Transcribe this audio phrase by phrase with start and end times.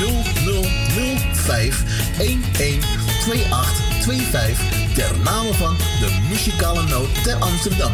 [0.00, 1.84] 0005
[2.16, 7.92] 112825 ter name van de muzikale noot ter Amsterdam.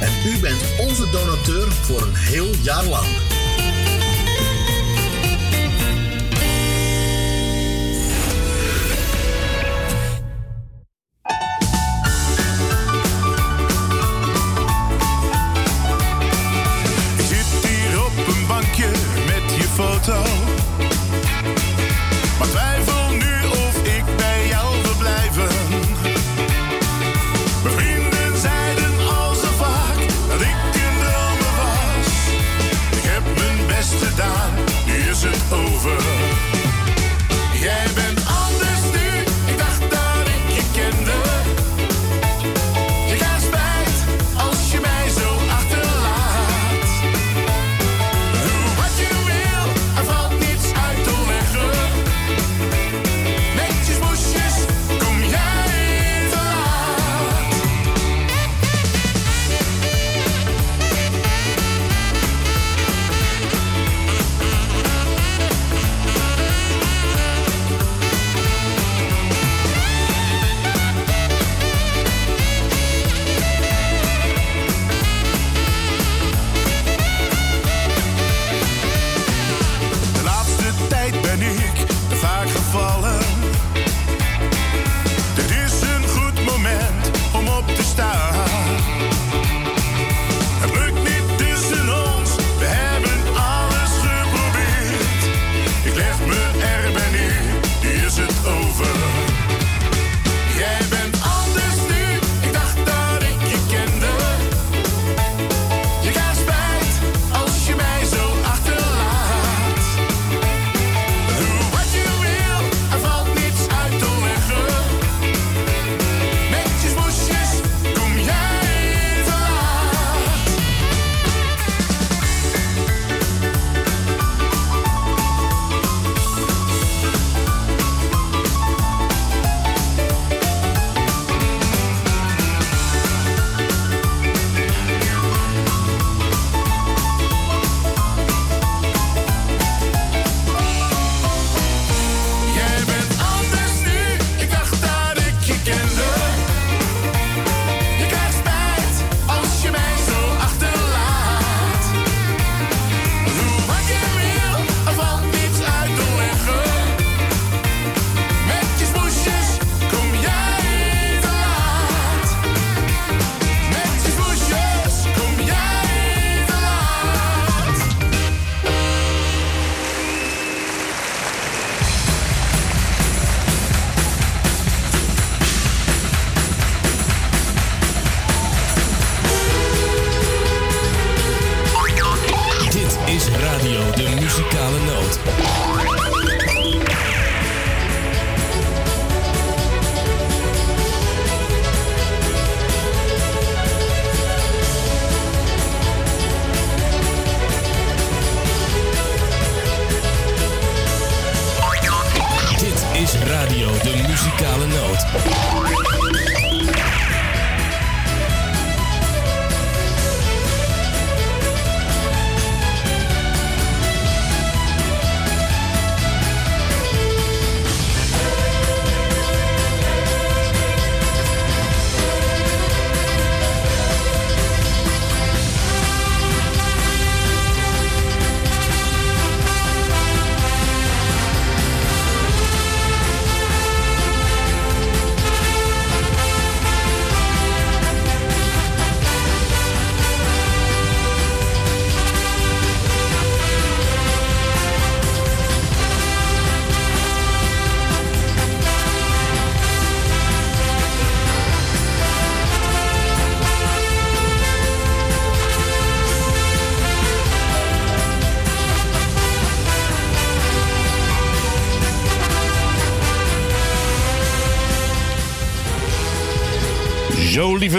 [0.00, 3.06] En u bent onze donateur voor een heel jaar lang.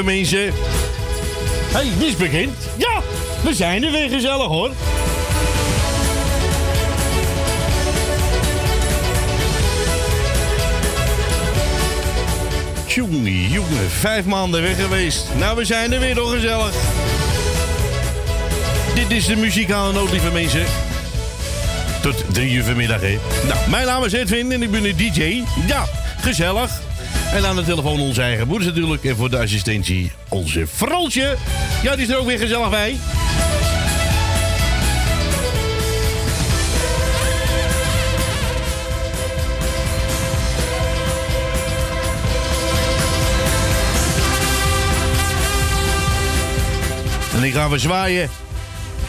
[0.05, 0.53] Mensen.
[1.71, 2.53] hey, is begint?
[2.77, 3.01] Ja,
[3.43, 4.71] we zijn er weer gezellig hoor.
[12.87, 15.25] Jongen, jongen, vijf maanden weg geweest.
[15.37, 16.73] Nou, we zijn er weer nog gezellig.
[18.95, 20.65] Dit is de muzikale noot, lieve mensen.
[22.01, 23.01] Tot drie uur vanmiddag.
[23.01, 25.43] Nou, mijn naam is Edwin en ik ben een DJ.
[25.67, 25.85] Ja,
[26.21, 26.84] gezellig.
[27.35, 29.03] En aan de telefoon onze eigen moeder natuurlijk.
[29.03, 31.37] En voor de assistentie onze Fransje.
[31.83, 32.95] Ja, die is er ook weer gezellig bij.
[47.35, 48.29] En ik ga weer zwaaien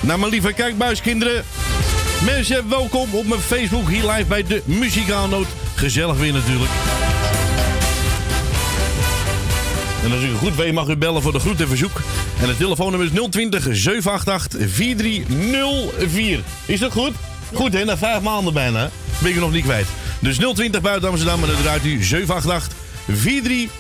[0.01, 1.45] naar mijn lieve kijkbuiskinderen.
[2.25, 5.47] Mensen, welkom op mijn Facebook hier live bij de Muzikaalnoot.
[5.75, 6.71] Gezellig weer natuurlijk.
[10.05, 12.01] En als u goed weet mag u bellen voor de groet en verzoek.
[12.41, 16.41] En het telefoonnummer is 020 788 4304.
[16.67, 17.13] Is dat goed?
[17.55, 18.91] Goed hè, na vijf maanden bijna.
[19.19, 19.87] Ben ik nog niet kwijt.
[20.19, 22.77] Dus 020 buiten Amsterdam en dan draait u 788
[23.07, 23.71] 43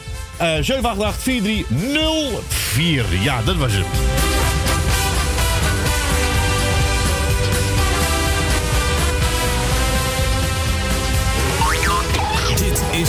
[0.41, 3.05] uh, 788 4304.
[3.23, 4.26] Ja, dat was het.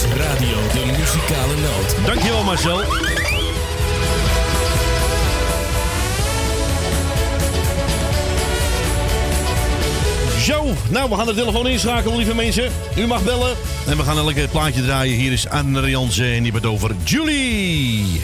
[0.06, 2.06] Radio de Muzikale Noot.
[2.06, 2.78] Dankjewel Marcel.
[10.42, 12.72] Zo, nou we gaan de telefoon inschakelen, lieve mensen.
[12.98, 13.56] U mag bellen.
[13.88, 15.18] En we gaan elke plaatje draaien.
[15.18, 18.22] Hier is Anne Jansen en die het over Julie.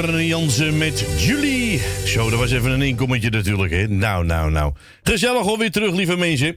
[0.00, 1.80] Jansen met Julie.
[2.06, 3.88] Zo, dat was even een inkommetje natuurlijk, hè.
[3.88, 4.72] Nou, nou, nou.
[5.02, 6.56] Gezellig alweer terug, lieve mensen.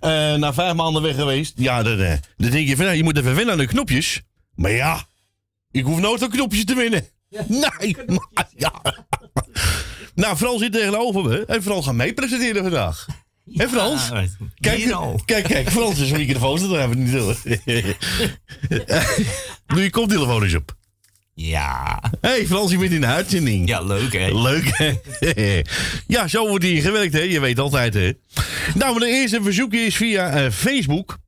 [0.00, 1.52] Uh, na vijf maanden weg geweest.
[1.56, 4.22] Ja, dan, uh, dan denk je van, nou, je moet even winnen aan de knopjes.
[4.54, 5.04] Maar ja,
[5.70, 7.04] ik hoef nooit aan knopjes te winnen.
[7.46, 8.72] Nee, maar ja.
[10.14, 11.44] nou, Frans zit tegenover me.
[11.46, 13.06] En Frans gaat mee presenteren vandaag.
[13.52, 14.08] Hé Frans?
[14.60, 17.36] kijk, kijk, kijk, Frans is een microfoon, dat hebben we niet door.
[19.74, 20.76] Doe je koptelefoon eens op.
[21.38, 22.02] Ja.
[22.20, 23.68] hey, Frans, je bent in de uitzending.
[23.68, 24.32] Ja, leuk hè.
[24.32, 25.62] Leuk hè.
[26.16, 27.20] ja, zo wordt hier gewerkt hè.
[27.20, 28.12] Je weet altijd hè.
[28.74, 31.18] Nou, de eerste verzoekje is via uh, Facebook.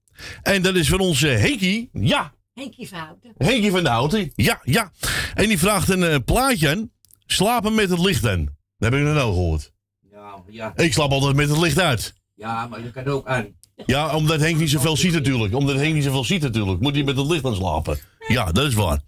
[0.42, 1.88] En dat is van onze Henkie.
[1.92, 2.32] Ja.
[2.54, 3.32] Henkie van Houten.
[3.38, 4.32] Henkie van de Houten.
[4.34, 4.92] Ja, ja.
[5.34, 6.90] En die vraagt een uh, plaatje aan.
[7.26, 8.44] Slapen met het licht aan.
[8.78, 9.72] Dat heb ik nog nou gehoord.
[10.10, 10.72] Ja, ja.
[10.76, 12.14] Ik slaap altijd met het licht uit.
[12.34, 13.46] Ja, maar je kan ook aan.
[13.86, 15.54] Ja, omdat Henk niet zoveel ziet natuurlijk.
[15.54, 16.80] Omdat Henk niet zoveel ziet natuurlijk.
[16.80, 17.98] Moet hij met het licht aan slapen.
[18.28, 19.00] Ja, dat is waar.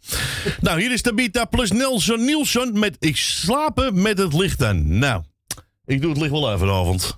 [0.61, 4.99] nou, hier is Tabita plus Nelson Nielsen met Ik slapen met het licht aan.
[4.99, 5.23] Nou,
[5.85, 7.17] ik doe het licht wel even vanavond.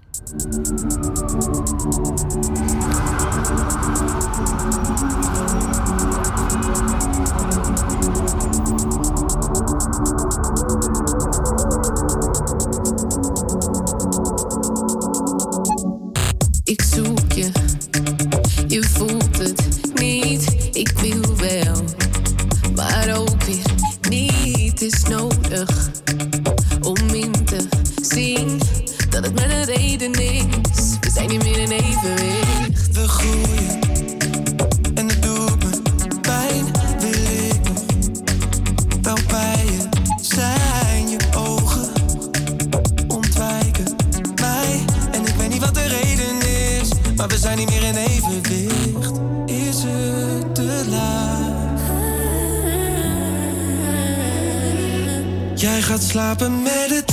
[16.64, 17.12] Ik zoek
[56.02, 57.12] slapen met het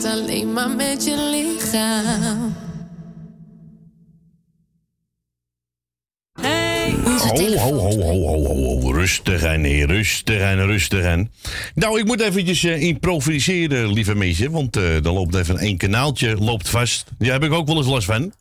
[0.00, 2.54] Alleen maar met je lichaam.
[7.22, 8.92] Ho, ho, ho, ho, ho, ho, ho.
[8.92, 11.30] Rustig en rustig en rustig en.
[11.74, 14.50] Nou, ik moet eventjes eh, improviseren, lieve mensen.
[14.50, 17.04] Want eh er loopt even één kanaaltje loopt vast.
[17.18, 18.32] Daar heb ik ook wel eens last van.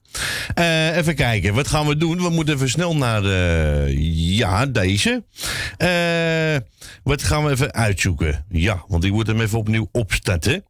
[0.54, 2.18] Eh, even kijken, wat gaan we doen?
[2.18, 3.98] We moeten even snel naar, eh,
[4.38, 5.24] ja, deze.
[5.78, 6.56] Eh,
[7.04, 8.46] wat gaan we even uitzoeken?
[8.50, 10.64] Ja, want ik moet hem even opnieuw opstarten.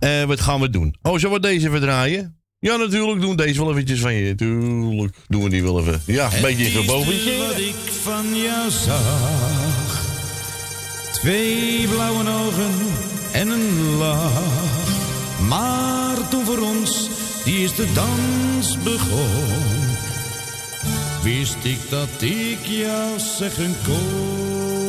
[0.00, 0.96] Uh, wat gaan we doen?
[1.02, 2.36] Oh, zullen we deze verdraaien?
[2.60, 4.34] Ja, natuurlijk doen we deze wel eventjes van je.
[4.34, 6.02] Tuurlijk doen we die wel even.
[6.06, 7.38] Ja, een beetje gebogen.
[7.38, 10.06] wat ik van jou zag.
[11.12, 12.70] Twee blauwe ogen
[13.32, 14.32] en een lach.
[15.48, 17.08] Maar toen voor ons
[17.44, 19.96] die is de dans begon.
[21.22, 24.87] Wist ik dat ik jou zeggen kon.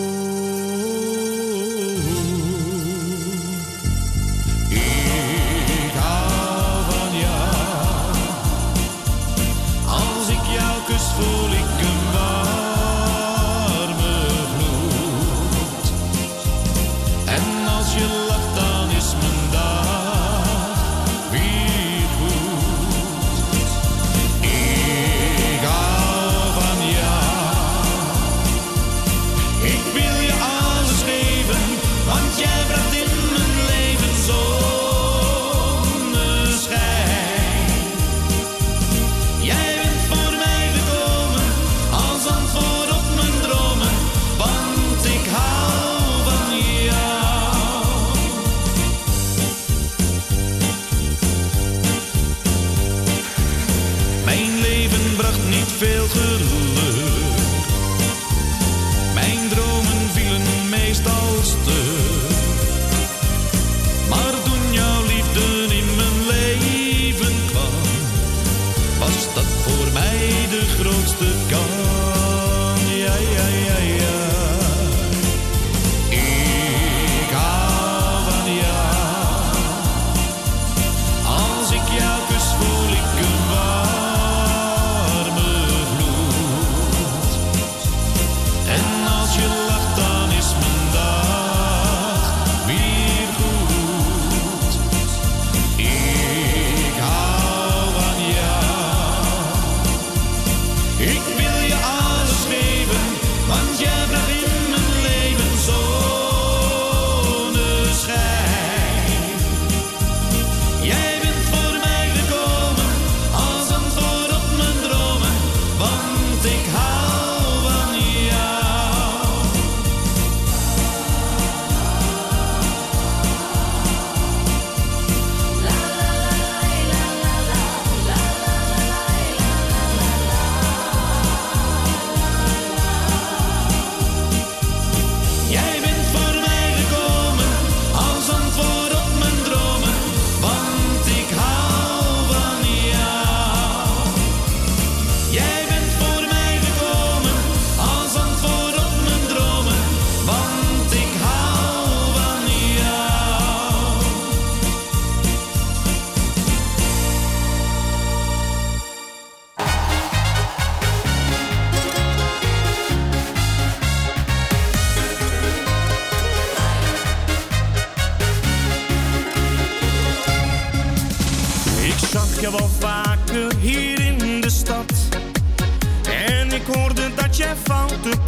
[56.14, 56.49] childhood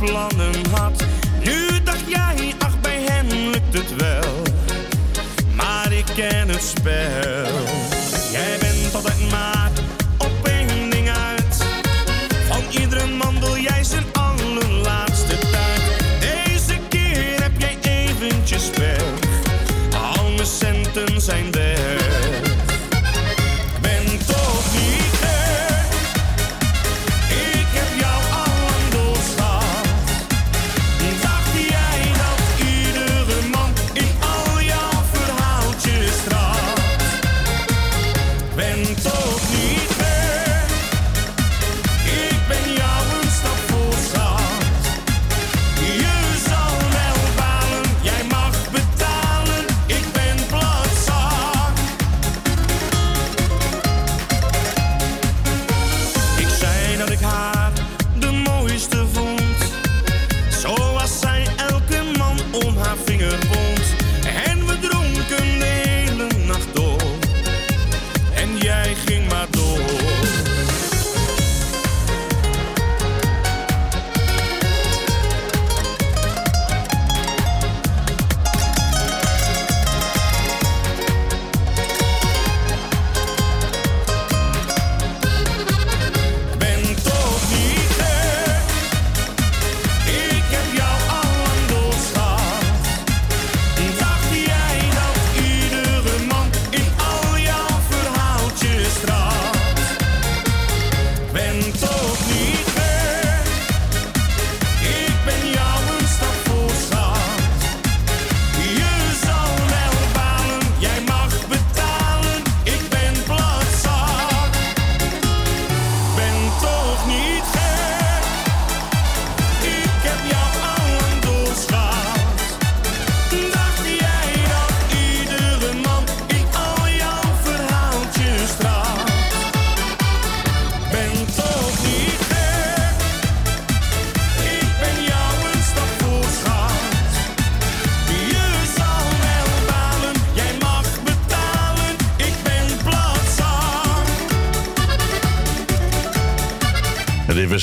[0.06, 1.06] plannen had.
[1.44, 4.42] Nu dacht jij, ach bij hem lukt het wel.
[5.56, 7.41] Maar ik ken het spel.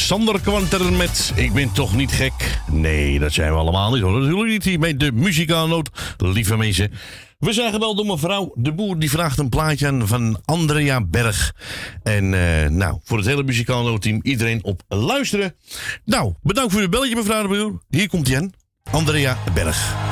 [0.09, 2.61] Sander Kwanter met Ik ben toch niet gek.
[2.71, 4.21] Nee, dat zijn we allemaal niet hoor.
[4.21, 6.93] Natuurlijk niet hier met de muzikaalnoot, lieve mensen.
[7.39, 8.99] We zijn gebeld door mevrouw De Boer.
[8.99, 11.55] Die vraagt een plaatje aan van Andrea Berg.
[12.03, 15.55] En eh, nou, voor het hele muzikaalnootteam, iedereen op luisteren.
[16.05, 17.83] Nou, bedankt voor uw belletje mevrouw De Boer.
[17.89, 18.53] Hier komt Jan,
[18.91, 20.08] Andrea Berg.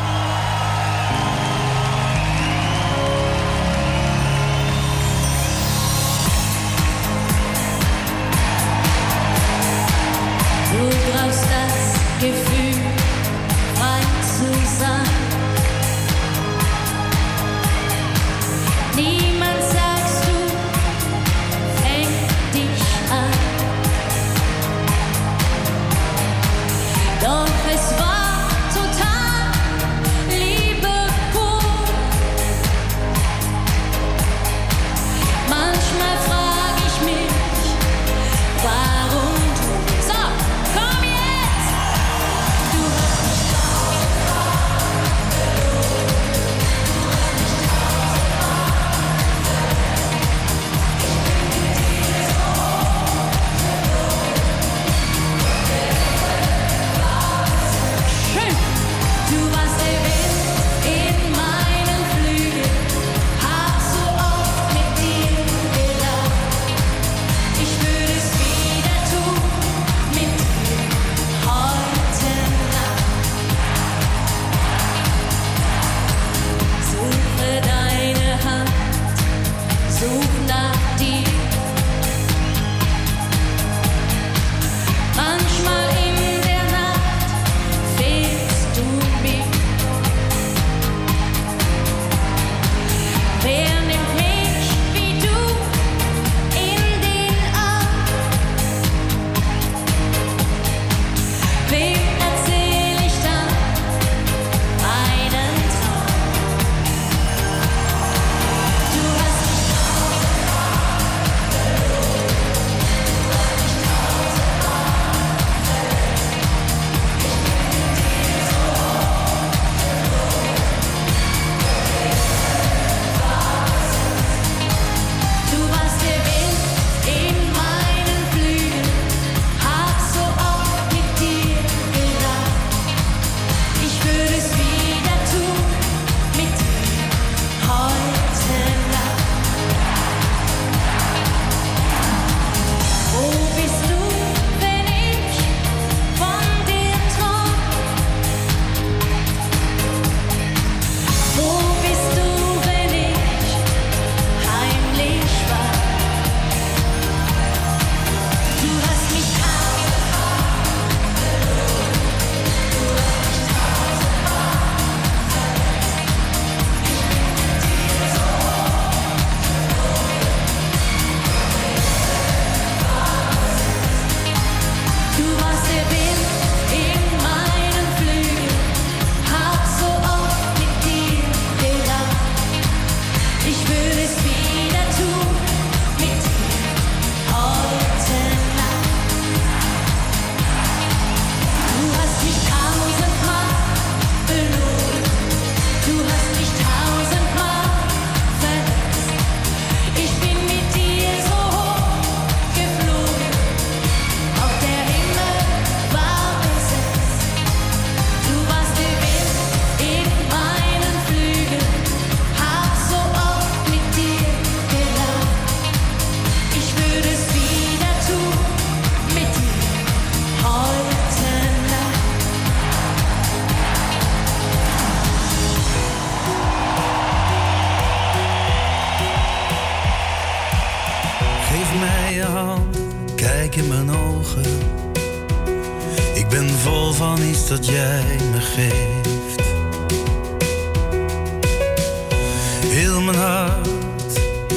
[242.87, 243.69] Heel mijn hart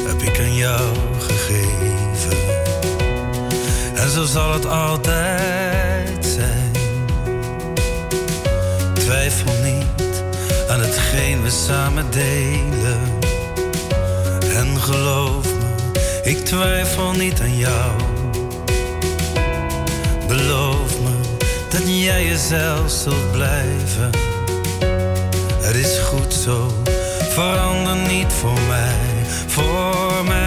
[0.08, 2.38] heb ik aan jou gegeven.
[3.96, 6.72] En zo zal het altijd zijn.
[8.94, 10.24] Twijfel niet
[10.70, 13.00] aan hetgeen we samen delen.
[14.56, 17.92] En geloof me, ik twijfel niet aan jou.
[20.28, 21.38] Beloof me
[21.70, 24.10] dat jij jezelf zult blijven.
[25.62, 26.72] Het is goed zo,
[27.40, 28.96] verander niet voor mij.
[29.48, 30.39] Voor mij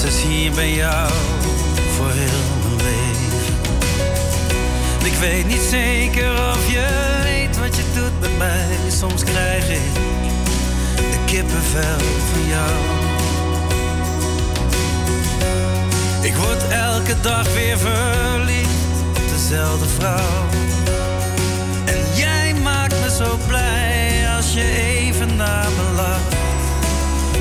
[0.00, 1.10] plaats is hier bij jou
[1.96, 3.54] voor heel mijn leven.
[5.00, 6.86] En Ik weet niet zeker of je
[7.22, 8.76] weet wat je doet met mij.
[8.88, 9.94] Soms krijg ik
[10.96, 12.74] de kippenvel van jou.
[16.22, 20.46] Ik word elke dag weer verliefd op dezelfde vrouw.
[21.84, 26.36] En jij maakt me zo blij als je even naar me lacht.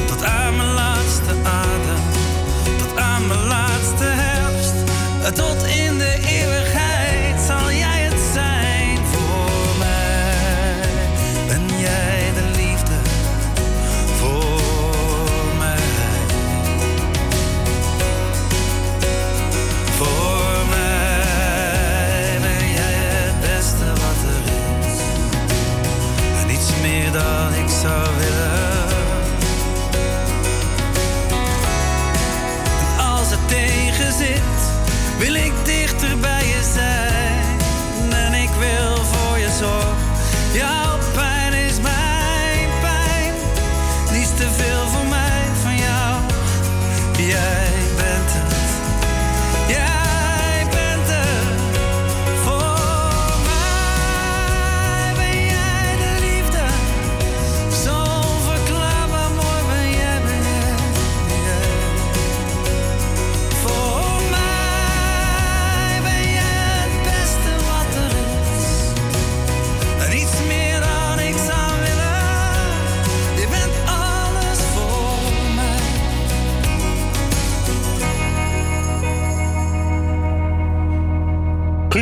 [0.08, 2.13] Tot aan mijn laatste adem,
[3.36, 4.74] laatste herfst.
[5.36, 10.88] Tot in de eeuwigheid zal jij het zijn voor mij.
[11.48, 12.13] Ben jij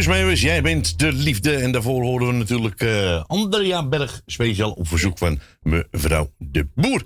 [0.02, 1.56] Guus Meeuwis, jij bent de liefde.
[1.56, 4.22] En daarvoor horen we natuurlijk eh, Andrea Berg.
[4.26, 7.04] Speciaal op verzoek van mevrouw de Boer.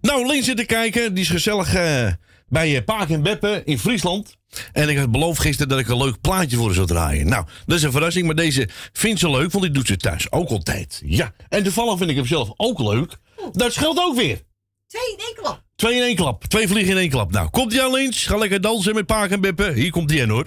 [0.00, 1.14] Nou, Lin zit te kijken.
[1.14, 2.06] Die is gezellig eh,
[2.48, 4.36] bij uh, Paak en Beppe in Friesland.
[4.72, 7.28] En ik had beloofd gisteren dat ik een leuk plaatje voor haar zou draaien.
[7.28, 8.26] Nou, dat is een verrassing.
[8.26, 11.02] Maar deze vindt ze leuk, want die doet ze thuis ook altijd.
[11.04, 13.16] Ja, en toevallig vind ik hem zelf ook leuk.
[13.52, 14.42] Dat scheelt ook weer.
[14.86, 15.62] Twee in één klap.
[15.76, 16.44] Twee in één klap.
[16.44, 17.32] Twee vliegen in één klap.
[17.32, 18.26] Nou, komt ie aan Lins.
[18.26, 19.72] Ga lekker dansen met Paak en Beppe.
[19.74, 20.46] Hier komt hij in hoor.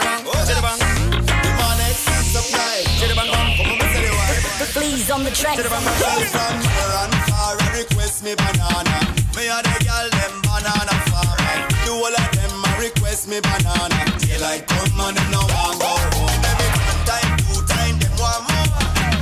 [0.00, 0.78] Oh, chidabang.
[0.80, 2.84] The man exceeds supply.
[2.96, 3.50] Chidabang, bang.
[3.56, 4.66] Come on, tell you why.
[4.72, 5.58] Please on the track.
[5.58, 6.24] Chidabang, bang.
[6.32, 8.96] From here far, I request me banana.
[9.36, 11.56] Me and the girl them banana farmer.
[11.84, 13.98] The whole of them a request me banana.
[14.22, 16.40] Daylight come and them no want go home.
[16.40, 18.72] Every one time, two time, them want more.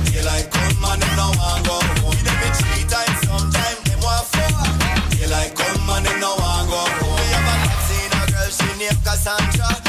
[0.07, 2.15] Daylight come and them no want go home.
[2.15, 4.55] Every three times, sometime them want four.
[5.19, 7.19] Daylight come and them no want go home.
[7.19, 7.55] Me have a
[7.87, 9.80] seen a girl, she named Cassandra.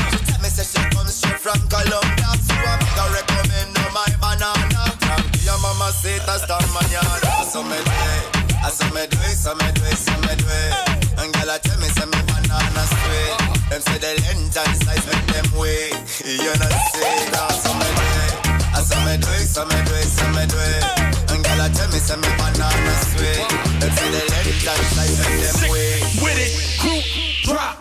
[0.53, 2.29] Say she comes straight from Colombia.
[2.45, 4.85] So I'm gonna recommend her my banana.
[5.01, 7.49] From your mama say that's the manana.
[7.49, 10.45] So me do it, so me do it, so me do it, so me do
[10.45, 10.73] it.
[11.17, 13.33] And girl I tell me say me banana sweet.
[13.73, 15.97] Them say the length and size make them wait.
[16.21, 18.37] You know say that so me do it.
[18.85, 20.85] So me do it, so me do it, so me do it.
[21.33, 23.41] And girl I tell me say me banana sweet.
[23.81, 26.05] Them say the length and size make them wait.
[26.21, 27.09] With it, group
[27.49, 27.81] drop.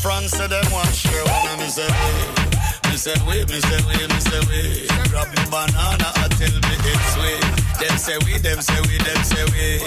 [0.00, 2.90] France, say them want share one of me say we.
[2.90, 4.86] Me say we, me say we, me say we.
[5.10, 7.44] Grab me banana until me it's sweet.
[7.80, 9.78] Them say we, them say we, them say we.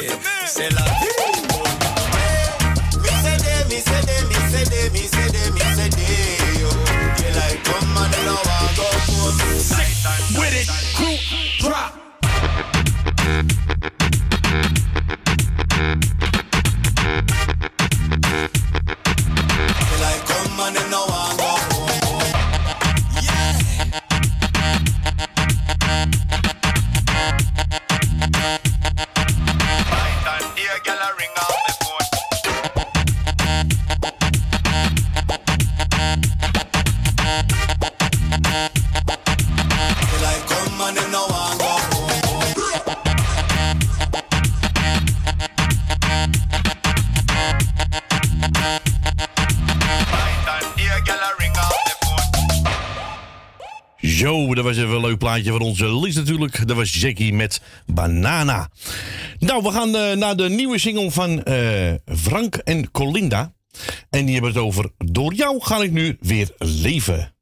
[0.45, 1.54] Say la vie.
[3.02, 6.62] Me say they, me say they, me say they, me say they, me say they.
[6.62, 6.69] Yo,
[7.17, 8.86] they like come and they don't want go.
[9.58, 9.89] Sick
[10.38, 11.17] with it, crew
[11.69, 12.02] drop.
[54.55, 56.67] Dat was even een leuk plaatje van onze Liz natuurlijk.
[56.67, 58.69] Dat was Jackie met Banana.
[59.39, 63.53] Nou, we gaan eh, naar de nieuwe single van eh, Frank en Colinda.
[64.09, 67.33] En die hebben het over Door jou ga ik nu weer leven.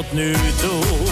[0.00, 1.09] tot nu toe.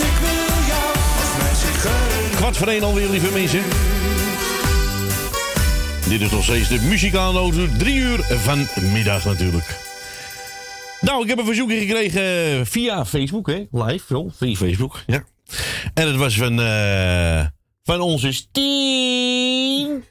[0.00, 2.36] Ik wil jou als mijn zigeuner.
[2.36, 3.62] Kwart voor één alweer, lieve mensen.
[6.08, 7.68] Dit is nog steeds de muzikale.
[7.78, 9.78] Drie uur vanmiddag natuurlijk.
[11.00, 13.66] Nou, ik heb een verzoekje gekregen via Facebook, hè?
[13.70, 15.24] Live, zo, via Facebook, ja.
[15.94, 17.44] En het was van, eh,
[17.82, 20.04] van onze Stien.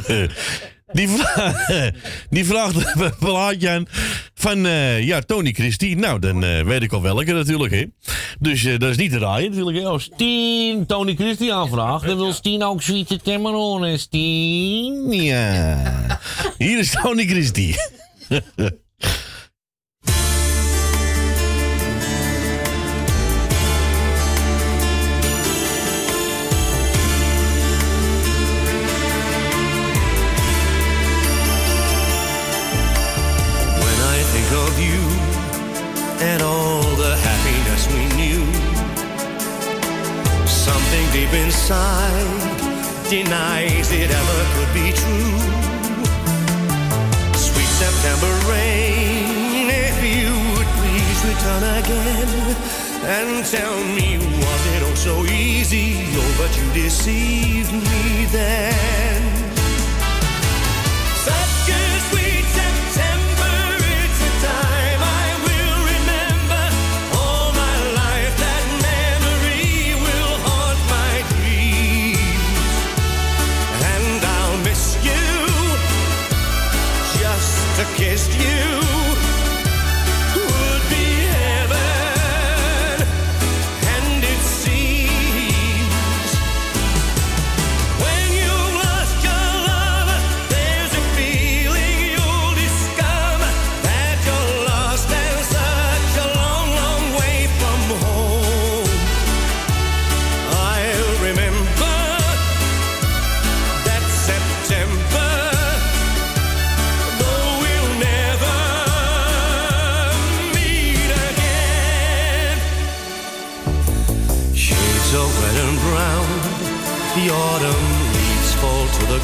[0.92, 1.54] Die, vra
[2.36, 2.76] die vraagt
[3.66, 3.86] aan
[4.34, 5.96] van eh, ja, Tony Christie.
[5.96, 7.72] Nou, dan eh, weet ik al welke natuurlijk.
[7.72, 7.84] Hè.
[8.38, 9.78] Dus eh, dat is niet te raaien natuurlijk.
[9.78, 9.84] Hè.
[9.84, 13.84] Als Stien Tony Christie aanvraagt, dan wil Stien ook Sweet Cameron.
[13.84, 16.20] En Stien, ja.
[16.58, 17.76] Hier is Tony Christie.
[41.20, 42.60] deep inside
[43.10, 45.38] denies it ever could be true.
[47.48, 52.30] Sweet September rain, if you would please return again
[53.16, 54.08] and tell me,
[54.44, 55.88] was it all so easy?
[56.20, 59.20] Oh, but you deceived me then.
[61.28, 62.39] Such a sweet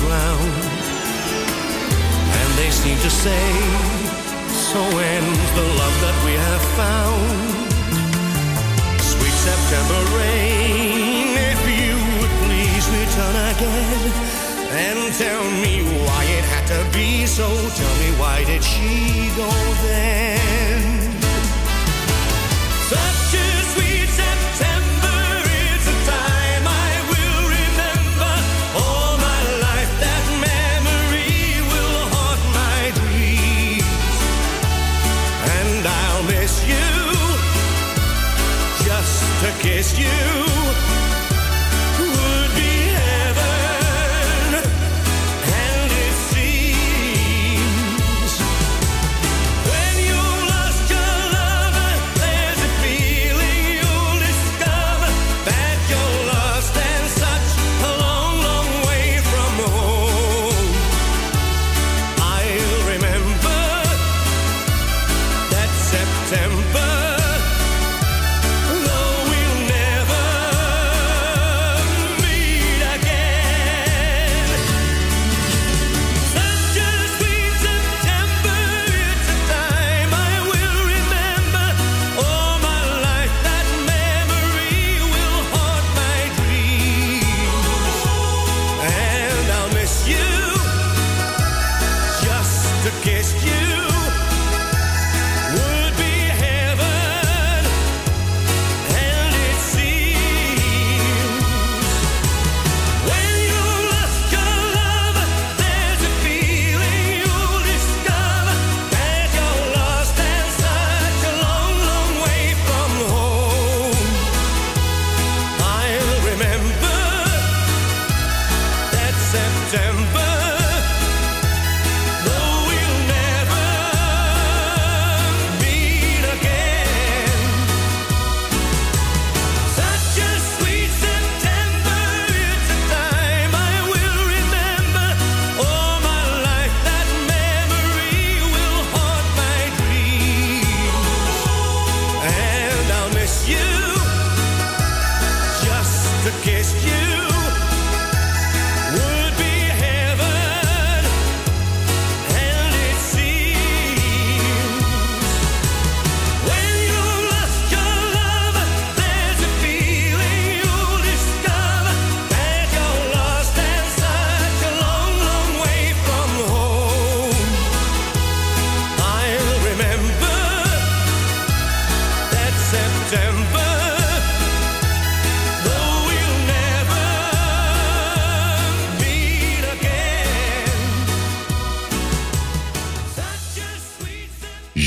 [0.06, 0.52] ground,
[2.38, 3.46] and they seem to say,
[4.70, 4.80] So
[5.14, 7.28] ends the love that we have found.
[9.12, 14.36] Sweet September rain, if you would please return again
[14.86, 15.74] and tell me
[16.06, 17.48] why it had to be so.
[17.80, 19.50] Tell me why did she go
[19.86, 20.82] then?
[22.92, 23.65] Such a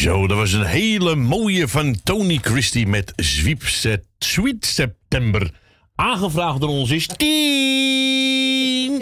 [0.09, 5.51] Zo, dat was een hele mooie van Tony Christie met Sweet, Sep- Sweet September.
[5.95, 9.01] Aangevraagd door ons is Tien.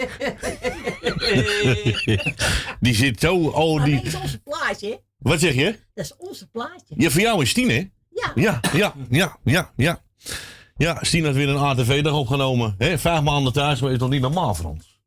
[2.80, 3.94] die zit zo, oh die...
[3.94, 5.00] dat is onze plaatje.
[5.18, 5.78] Wat zeg je?
[5.94, 6.94] Dat is onze plaatje.
[6.96, 7.88] Ja, voor jou is Tien, hè?
[8.10, 8.32] Ja.
[8.34, 10.02] Ja, ja, ja, ja, ja.
[10.76, 12.74] Ja, Stien had weer een ATV-dag opgenomen.
[12.78, 12.98] Hè?
[12.98, 15.00] Vijf maanden thuis, maar is toch niet normaal, Frans?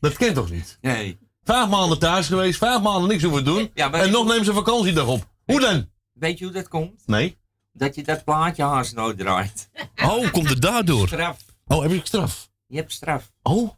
[0.00, 0.78] Dat kent toch niet?
[0.80, 1.18] Nee.
[1.44, 3.70] Vijf maanden thuis geweest, vijf maanden niks hoeven doen.
[3.74, 5.32] Ja, maar en nog neemt ze vakantiedag op.
[5.46, 5.90] Hoe dan?
[6.12, 7.02] Weet je hoe dat komt?
[7.06, 7.38] Nee.
[7.72, 9.70] Dat je dat plaatje haast nooit draait.
[10.02, 11.06] Oh, komt het daardoor?
[11.06, 11.44] Straf.
[11.66, 12.50] Oh, heb ik straf?
[12.66, 13.32] Je hebt straf.
[13.42, 13.70] Oh.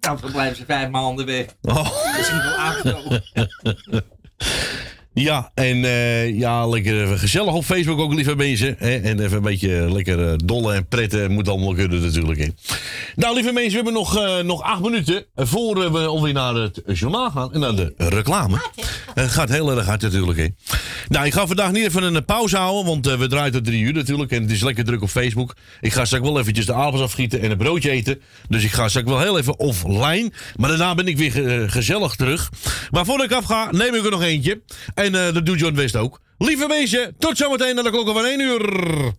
[0.00, 1.56] Dan blijven ze vijf maanden weg.
[1.62, 2.14] Oh.
[2.16, 2.84] Misschien wel acht
[5.18, 8.74] Ja, en eh, ja, lekker even gezellig op Facebook ook, lieve mensen.
[8.78, 8.96] Hè?
[8.96, 12.38] En even een beetje lekker eh, dolle en pretten moet allemaal kunnen natuurlijk.
[12.38, 12.46] Hè?
[13.14, 16.54] Nou, lieve mensen, we hebben nog, eh, nog acht minuten voor eh, we alweer naar
[16.54, 18.58] het journaal gaan en naar de reclame.
[19.14, 20.38] Het gaat heel erg hard natuurlijk.
[20.38, 20.46] Hè?
[21.08, 23.82] Nou, ik ga vandaag niet even een pauze houden, want eh, we draaien tot drie
[23.82, 24.32] uur natuurlijk.
[24.32, 25.54] En het is lekker druk op Facebook.
[25.80, 28.20] Ik ga straks wel eventjes de appels afgieten en een broodje eten.
[28.48, 30.32] Dus ik ga straks wel heel even offline.
[30.56, 32.50] Maar daarna ben ik weer eh, gezellig terug.
[32.90, 34.60] Maar voordat ik afga, neem ik er nog eentje.
[34.94, 35.58] En eh, dat doet
[35.96, 36.20] ook.
[36.38, 39.12] Lieve mensen, tot zometeen naar de klokken van 1 uur.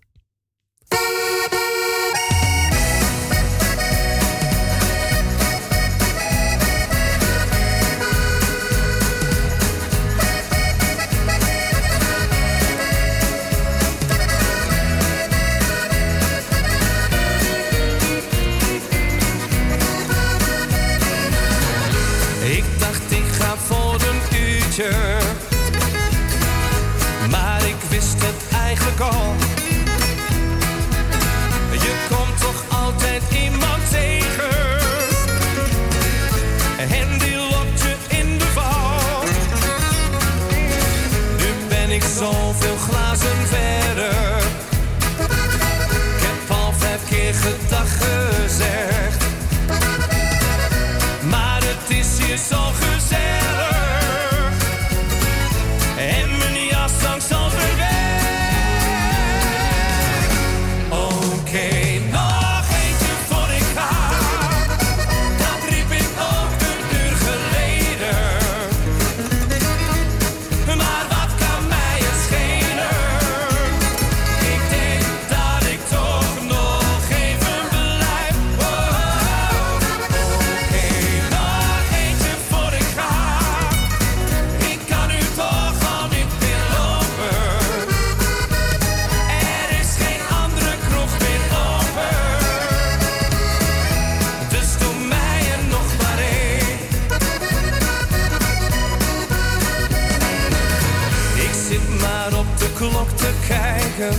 [104.00, 104.14] Ik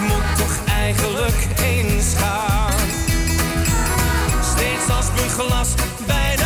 [0.00, 2.72] moet toch eigenlijk eens gaan.
[4.54, 5.74] Steeds als mijn glas
[6.06, 6.45] bijna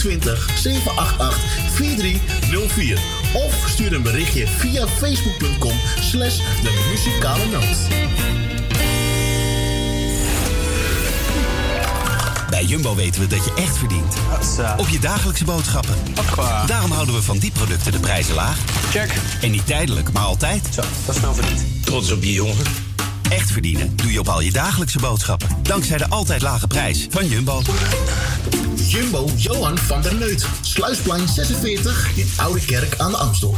[0.00, 1.38] 020 788
[1.74, 2.98] 4304
[3.32, 7.78] of stuur een berichtje via facebook.com slash de muzikale noot.
[12.50, 14.14] Bij Jumbo weten we dat je echt verdient.
[14.76, 15.94] Op je dagelijkse boodschappen.
[16.66, 18.58] Daarom houden we van die producten de prijzen laag.
[18.90, 19.14] Check.
[19.40, 20.68] En niet tijdelijk, maar altijd.
[20.74, 21.36] Zo, dat is nou.
[21.84, 22.64] Trots op je jongen.
[23.28, 25.48] Echt verdienen doe je op al je dagelijkse boodschappen.
[25.62, 27.62] Dankzij de altijd lage prijs van Jumbo.
[28.90, 30.46] Jumbo Johan van der Neut.
[30.60, 33.56] Sluisplein 46 in Oude Kerk aan de Amstel.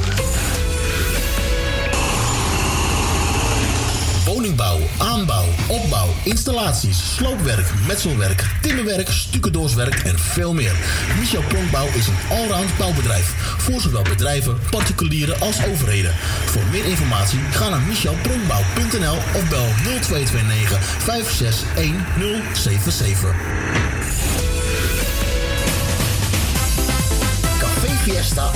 [4.25, 10.73] Woningbouw, aanbouw, opbouw, installaties, sloopwerk, metselwerk, timmerwerk, stucadoorswerk en veel meer.
[11.19, 16.15] Michel Pronkbouw is een allround bouwbedrijf voor zowel bedrijven, particulieren als overheden.
[16.45, 19.67] Voor meer informatie ga naar michelpronkbouw.nl of bel
[20.01, 23.82] 0229 561077.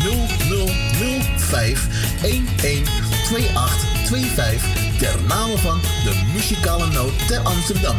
[0.00, 1.86] 0005
[2.22, 4.62] 112825
[4.98, 7.96] ter name van de muzikale noot ter Amsterdam.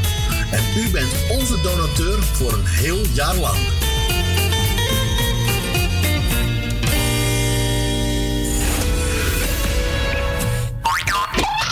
[0.52, 3.58] En u bent onze donateur voor een heel jaar lang.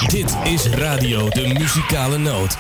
[0.08, 2.58] Dit is radio De Muzikale Noot.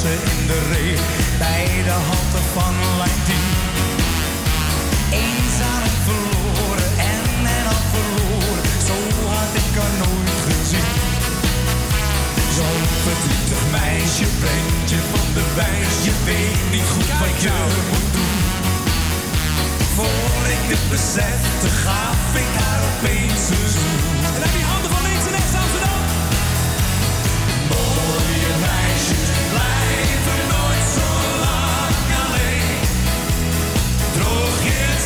[0.00, 1.04] Ze in de regen
[1.38, 2.74] bij de halte van
[3.26, 3.34] 10.
[5.24, 7.24] Eenzaam en verloren en
[7.56, 8.96] en al verloren, zo
[9.34, 10.90] had ik haar nooit gezien.
[12.56, 17.56] Zo'n verdrietig meisje brengt je van de wijs, je weet niet goed wat je
[17.90, 18.40] moet doen.
[19.96, 24.00] Voor ik dit besefte, gaf ik haar opeens een zoen.
[24.36, 25.91] En heb je handen van links en rechts Amsterdam.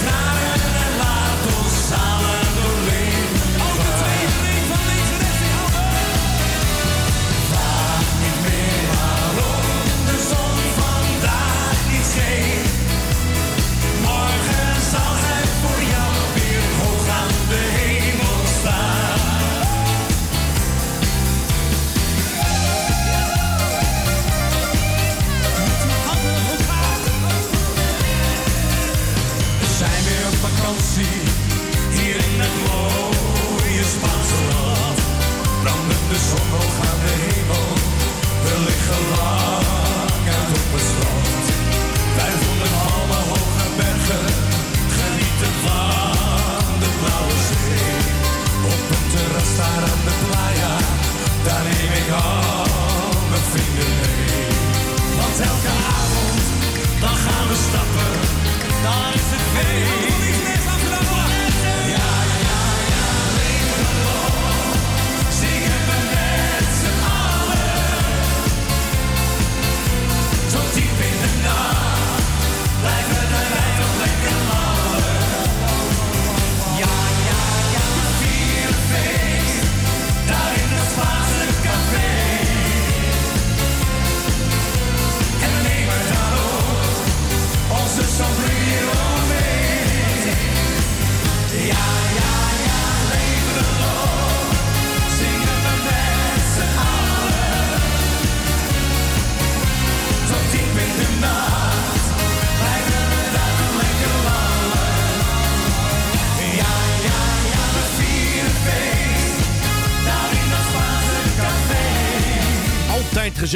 [0.07, 0.46] Je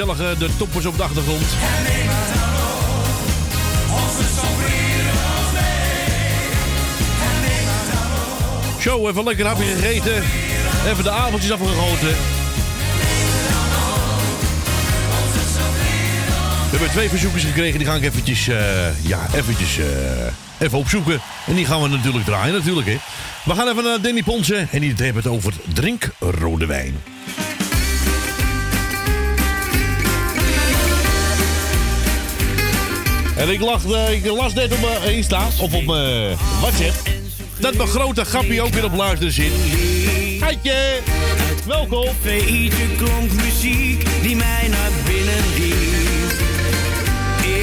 [0.01, 1.43] Altijd gezellig eh, de toppers op de achtergrond.
[8.81, 10.23] Zo, even lekker hapje gegeten.
[10.87, 12.09] Even de avondjes afgegoten.
[16.71, 17.79] We hebben twee verzoekjes gekregen.
[17.79, 19.87] Die ga ik eventjes, eh, ja, eventjes, eh,
[20.59, 21.21] even opzoeken.
[21.47, 22.87] En die gaan we natuurlijk draaien, natuurlijk.
[22.87, 22.97] Hè.
[23.45, 24.69] We gaan even naar Danny Ponsen.
[24.71, 26.95] En die heeft het over drink rode wijn.
[33.41, 36.95] En ik, lag, eh, ik las net op mijn Insta, of op mijn WhatsApp,
[37.59, 39.53] dat mijn grote grappie ook weer op luisteren zit.
[40.41, 40.99] Heitje,
[41.67, 42.09] welkom.
[42.23, 46.31] Veetje klonk muziek die mij naar binnen riep.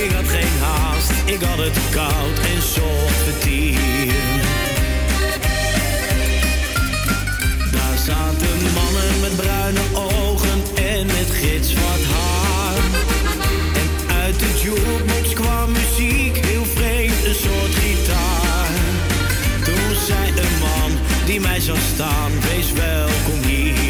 [0.03, 3.05] Ik had geen haast, ik had het koud en zocht.
[7.71, 8.47] Daar zaten
[9.35, 13.16] bruine ogen en met gitzwart haar.
[14.37, 18.69] Uit de jukebox kwam muziek, heel vreemd, een soort gitaar.
[19.63, 20.91] Toen zei een man
[21.25, 23.86] die mij zag staan, wees welkom hier.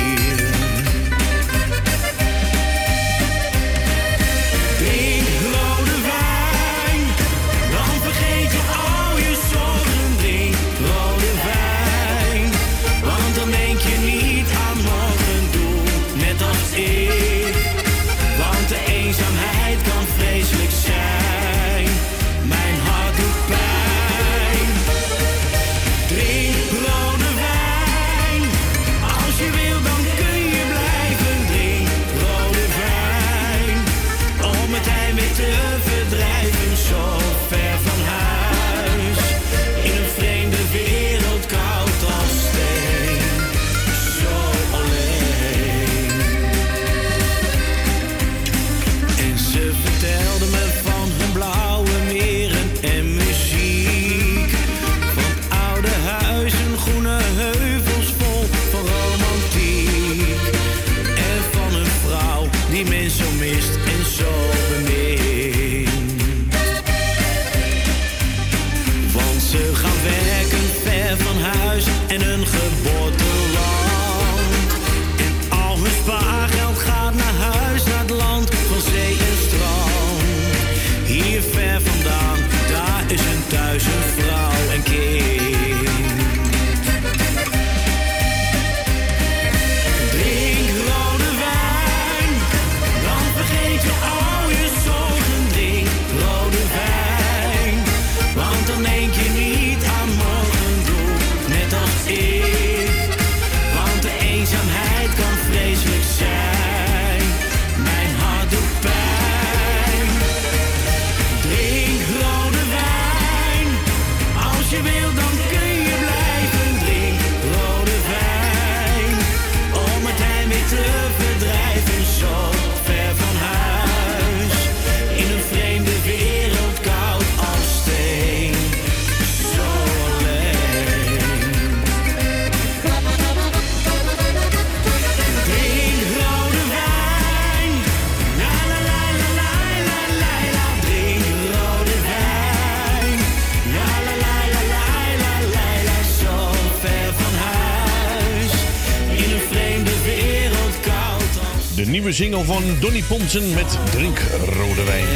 [152.47, 155.07] Van Donny Ponsen met Drink Rode Wijn.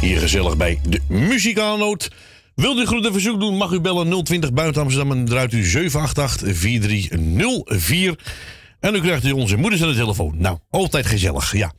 [0.00, 2.10] Hier gezellig bij de Muzikaalnoot.
[2.54, 5.90] Wilt u groet en verzoek doen, mag u bellen 020 buiten Amsterdam en draait u
[5.90, 5.94] 788-4304.
[8.80, 10.34] En u krijgt u onze moeders aan de telefoon.
[10.38, 11.72] Nou, altijd gezellig, ja.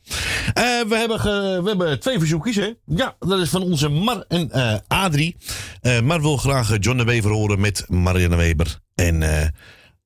[0.54, 1.22] Eh, we, hebben
[1.62, 2.72] we hebben twee verzoekjes, hè?
[2.86, 5.36] Ja, dat is van onze Mar en eh, Adrie.
[5.80, 8.80] Eh, Mar wil graag John de Wever horen met Marianne Weber.
[8.94, 9.22] En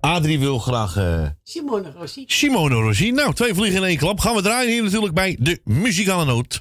[0.01, 2.25] Adrie wil graag eh, Simone Rossi.
[2.27, 3.11] Simone Rossi.
[3.11, 4.21] Nou, twee vliegen in één klap.
[4.21, 6.57] Gaan we draaien hier natuurlijk bij de Muzikale Noot.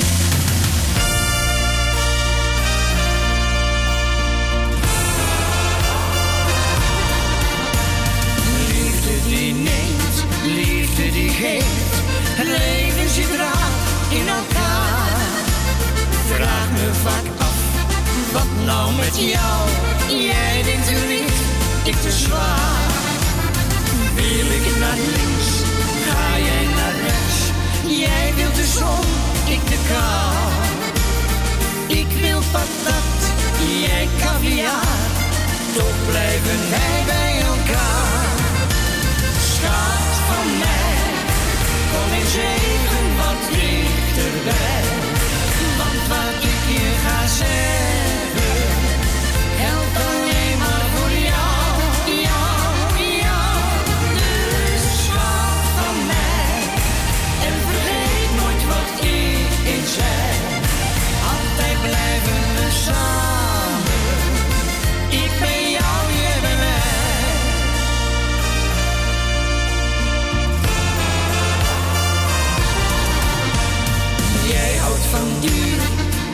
[8.67, 11.93] Liefde die neemt, liefde die geeft.
[12.39, 13.69] Het leven zit raar
[14.09, 15.17] in elkaar.
[16.27, 17.57] Vraag me vaak af,
[18.31, 19.69] wat nou met jou?
[20.21, 22.78] Jij denkt te licht, ik te zwaar.
[24.29, 25.49] Wil ik naar links,
[26.07, 27.39] ga jij naar rechts.
[28.03, 29.05] Jij wilt de zon,
[29.55, 30.49] ik de kou.
[31.99, 33.19] Ik wil patat,
[33.81, 34.97] jij caviar.
[35.75, 38.37] Toch blijven wij bij elkaar.
[39.51, 40.97] Schat van mij,
[41.91, 42.68] kom eens even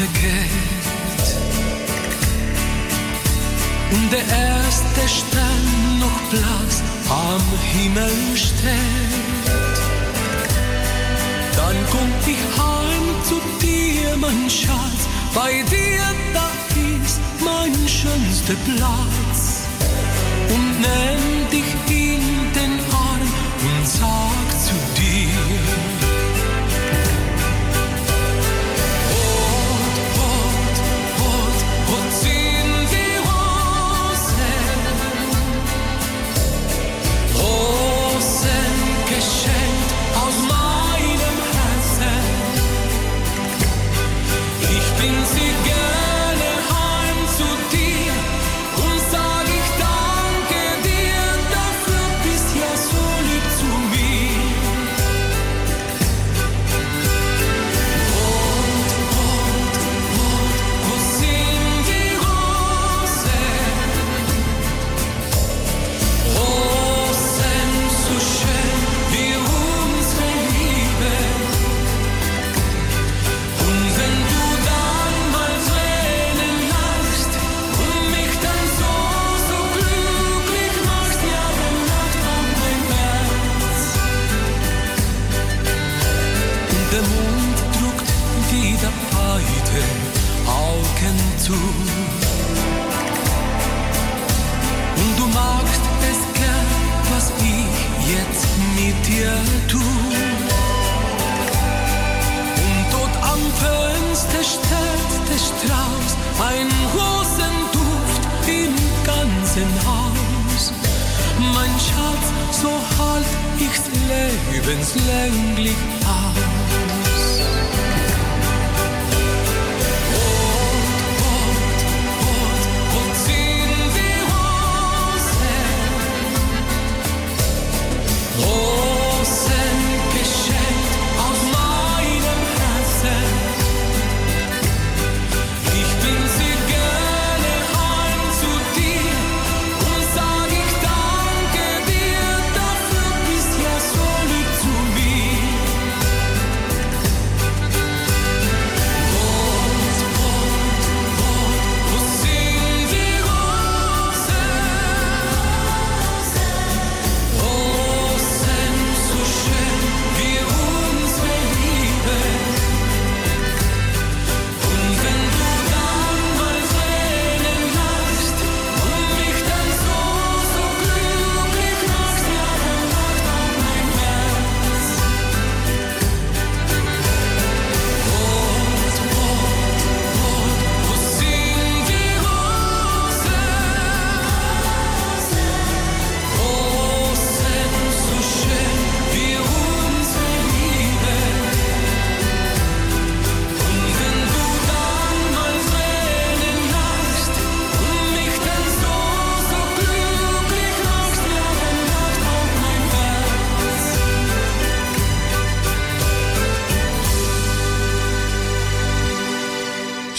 [0.00, 0.50] weitergeht.
[4.12, 9.46] Der erste Stern noch blass am Himmel steht.
[11.56, 15.08] Dann komm ich heim zu dir, mein Schatz.
[15.34, 16.02] Bei dir,
[16.34, 16.50] da
[17.04, 19.68] ist mein schönster Platz.
[20.48, 22.29] Und nenn dich ihn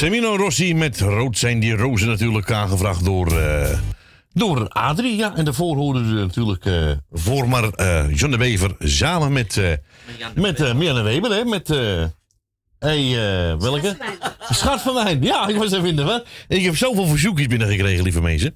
[0.01, 3.79] Semino Rossi met Rood zijn die rozen natuurlijk aangevraagd door, uh,
[4.33, 5.23] door Adrie.
[5.23, 9.71] En daarvoor hoorden we natuurlijk eh, voor maar uh, John de Wever samen met, uh,
[10.35, 10.59] met
[11.03, 11.31] Weber.
[11.31, 11.67] Hè, met,
[12.79, 13.15] hey,
[13.59, 13.97] welke?
[14.49, 15.17] Schat van mij.
[15.21, 16.23] Ja, ik was even in de.
[16.47, 18.55] Ik heb zoveel verzoekjes binnengekregen, lieve mensen.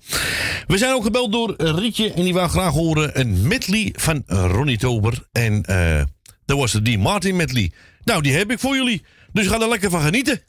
[0.67, 4.77] We zijn ook gebeld door Rietje en die wou graag horen een medley van Ronnie
[4.77, 5.27] Tober.
[5.31, 5.61] En
[6.45, 7.71] dat was de Dean Martin medley.
[8.03, 9.03] Nou, die heb ik voor jullie.
[9.31, 10.41] Dus ga er lekker van genieten.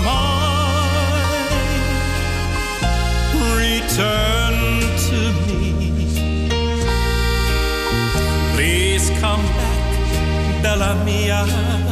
[0.00, 0.40] am I.
[3.64, 4.56] Return
[5.06, 5.72] to me.
[8.54, 11.89] Please come back, Bella Mia.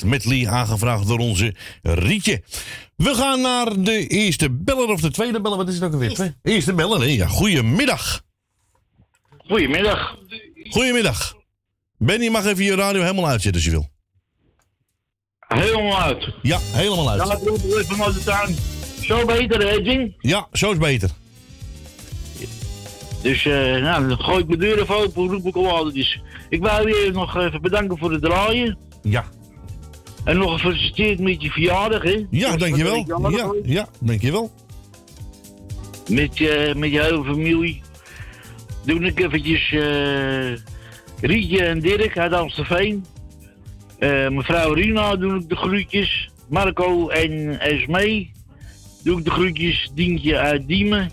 [0.00, 2.42] Hit medley aangevraagd door onze Rietje.
[2.96, 5.58] We gaan naar de eerste beller of de tweede beller.
[5.58, 6.14] Wat is het ook alweer?
[6.14, 6.34] Twee?
[6.42, 7.06] Eerste beller, hè?
[7.06, 8.22] Ja, goedemiddag.
[9.38, 10.16] Goedemiddag.
[10.70, 11.34] Goedemiddag.
[11.98, 13.88] Benny mag even je radio helemaal uitzetten als je wil.
[15.38, 16.28] Helemaal uit.
[16.42, 17.26] Ja, helemaal uit.
[17.26, 18.56] Ja, ik de tuin.
[19.00, 20.14] Zo beter, hè, Jing?
[20.18, 21.10] Ja, zo is beter.
[23.22, 23.52] Dus, eh,
[23.82, 25.94] nou, dan gooi ik mijn deur even open, roep ik al altijd.
[25.94, 28.78] Dus ik wou je nog even bedanken voor het draaien.
[29.02, 29.24] Ja.
[30.26, 32.26] En nog gefeliciteerd met je verjaardag, hè?
[32.30, 33.04] Ja, dankjewel.
[33.30, 34.50] Ja, ja, dankjewel.
[36.08, 37.82] Met, je met je hele familie.
[38.84, 40.52] Doe ik eventjes eh,
[41.20, 43.04] Rietje en Dirk uit Amstelveen.
[43.98, 46.30] Eh, mevrouw Rina doe ik de groetjes.
[46.48, 48.30] Marco en Esmee
[49.02, 49.90] doe ik de groetjes.
[49.94, 51.10] Dientje uit Diemen.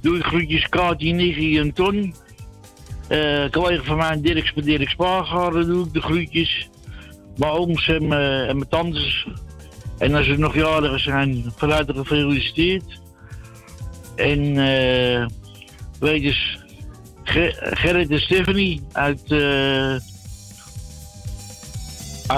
[0.00, 2.14] Doe ik groetjes Kaatje, Niggie en Ton.
[3.50, 6.68] Collega van mij, Dirk, Dirk Spaargaarden, doe ik de groetjes.
[7.36, 9.26] Mijn ooms en mijn, en mijn tantes.
[9.98, 13.00] En als ze nog jarigen zijn, van harte gefeliciteerd.
[14.16, 15.26] En eh
[16.00, 16.58] weet eens,
[17.22, 19.96] Ger- Gerrit en Stephanie uit uh,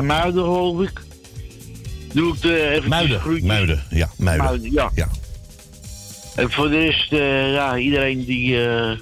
[0.00, 1.00] Muiden, geloof ik.
[2.12, 4.72] Doe ik de even Muiden, Muiden, ja, Muiden.
[4.72, 4.90] ja.
[4.94, 5.08] ja.
[6.36, 8.96] En voor de rest, eh, ja, iedereen die, eh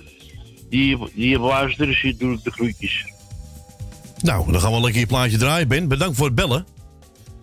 [0.71, 3.05] die, die op luisteren zit, doe ik de groetjes.
[4.27, 5.89] Nou, dan gaan we lekker je plaatje draaien, Ben.
[5.89, 6.67] Bedankt voor het bellen.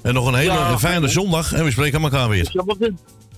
[0.01, 1.53] En nog een hele Ja, fijne zondag.
[1.53, 2.65] En we spreken elkaar weer.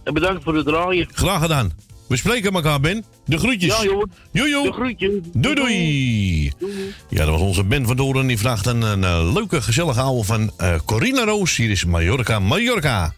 [0.04, 1.08] En bedankt voor het draaien.
[1.12, 1.72] Graag gedaan.
[2.08, 3.06] We spreken elkaar, Ben.
[3.26, 3.78] De groetjes.
[3.78, 4.04] Ja, joh.
[4.32, 4.64] Joe.
[4.64, 5.12] De groetjes.
[5.34, 6.52] Doei, doei.
[7.10, 8.28] Ja, dat was onze Ben van Doren.
[8.28, 11.56] Die vraagt een, een, leuke, gezellige ouwe van eh, Corina Roos.
[11.56, 12.40] Hier is Mallorca.
[12.40, 13.14] Mallorca,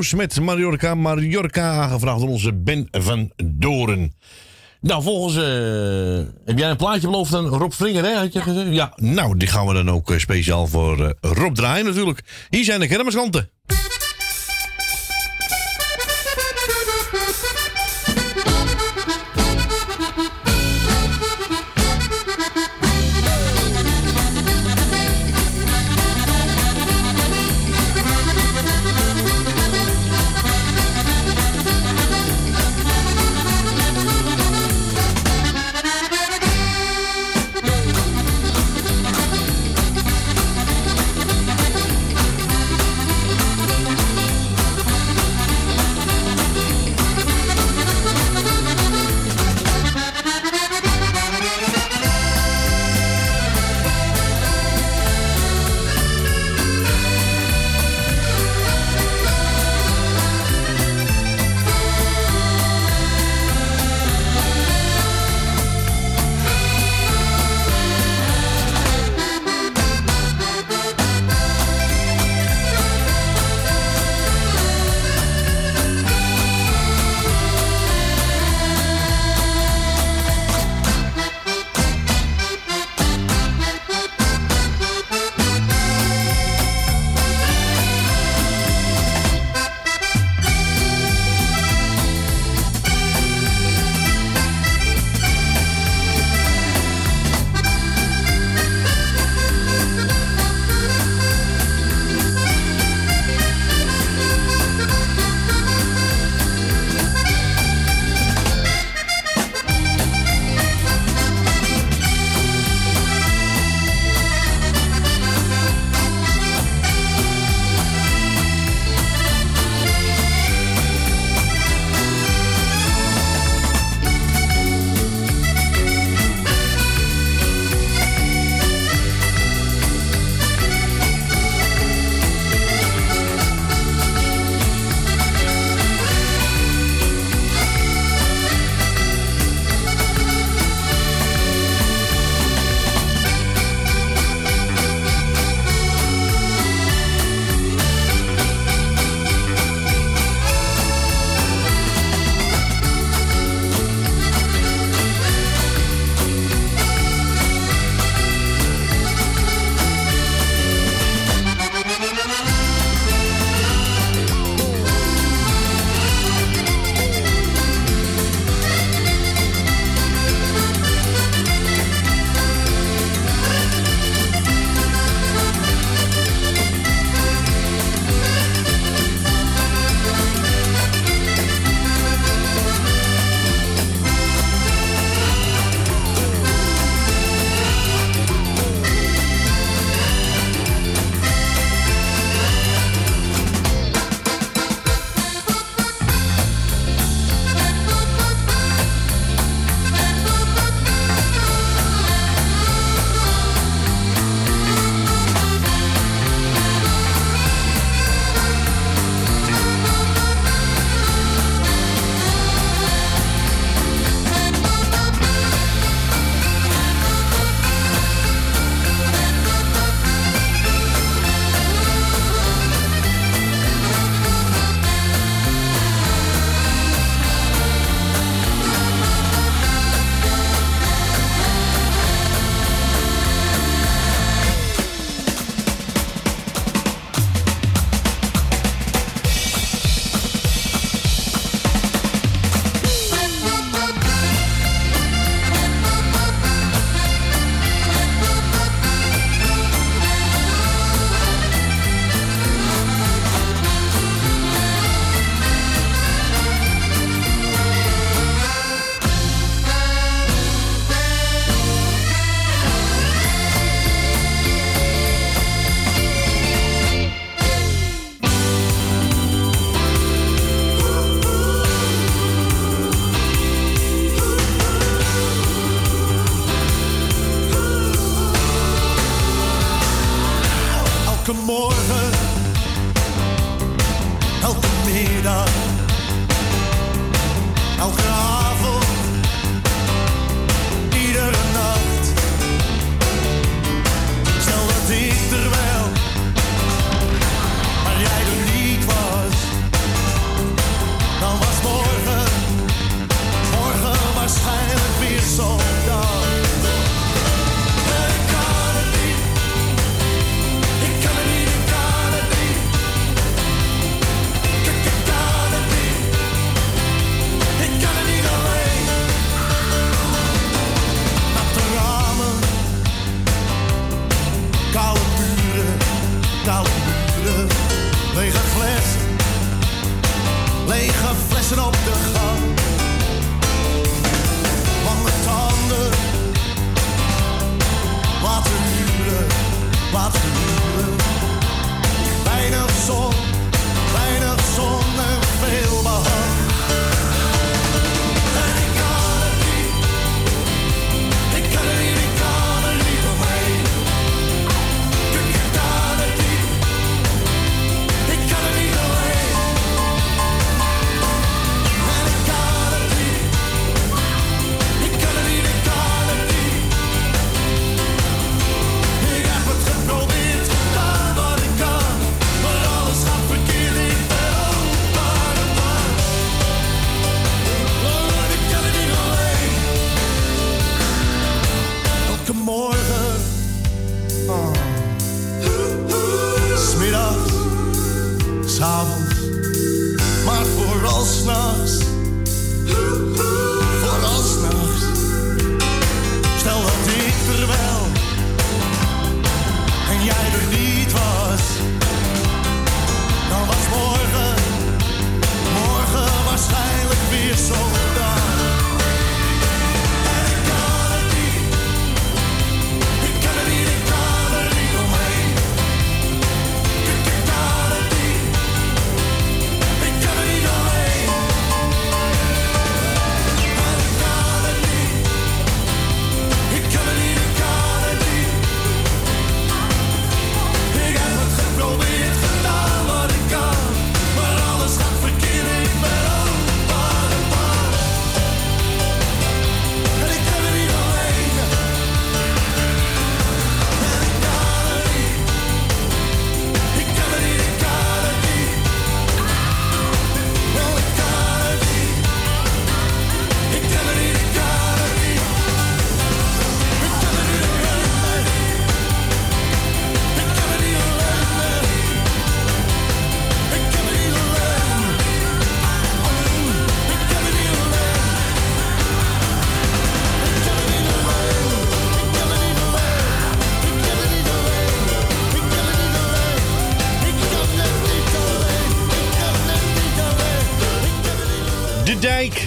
[0.00, 1.70] Met Mallorca, Mallorca.
[1.70, 4.14] Aangevraagd door onze Ben van Doren.
[4.80, 5.36] Nou, volgens...
[5.36, 8.14] eh, heb jij een plaatje beloofd aan Rob Vringer, hè?
[8.14, 8.72] Had je gezegd?
[8.74, 12.46] Ja, nou, die gaan we dan ook eh, speciaal voor eh, Rob draaien natuurlijk.
[12.50, 13.50] Hier zijn de kermiskanten.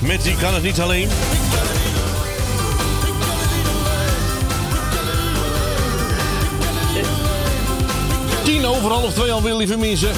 [0.03, 1.09] De dijk met die kan het niet alleen.
[8.43, 10.11] Tien over half twee alweer, lieve mensen.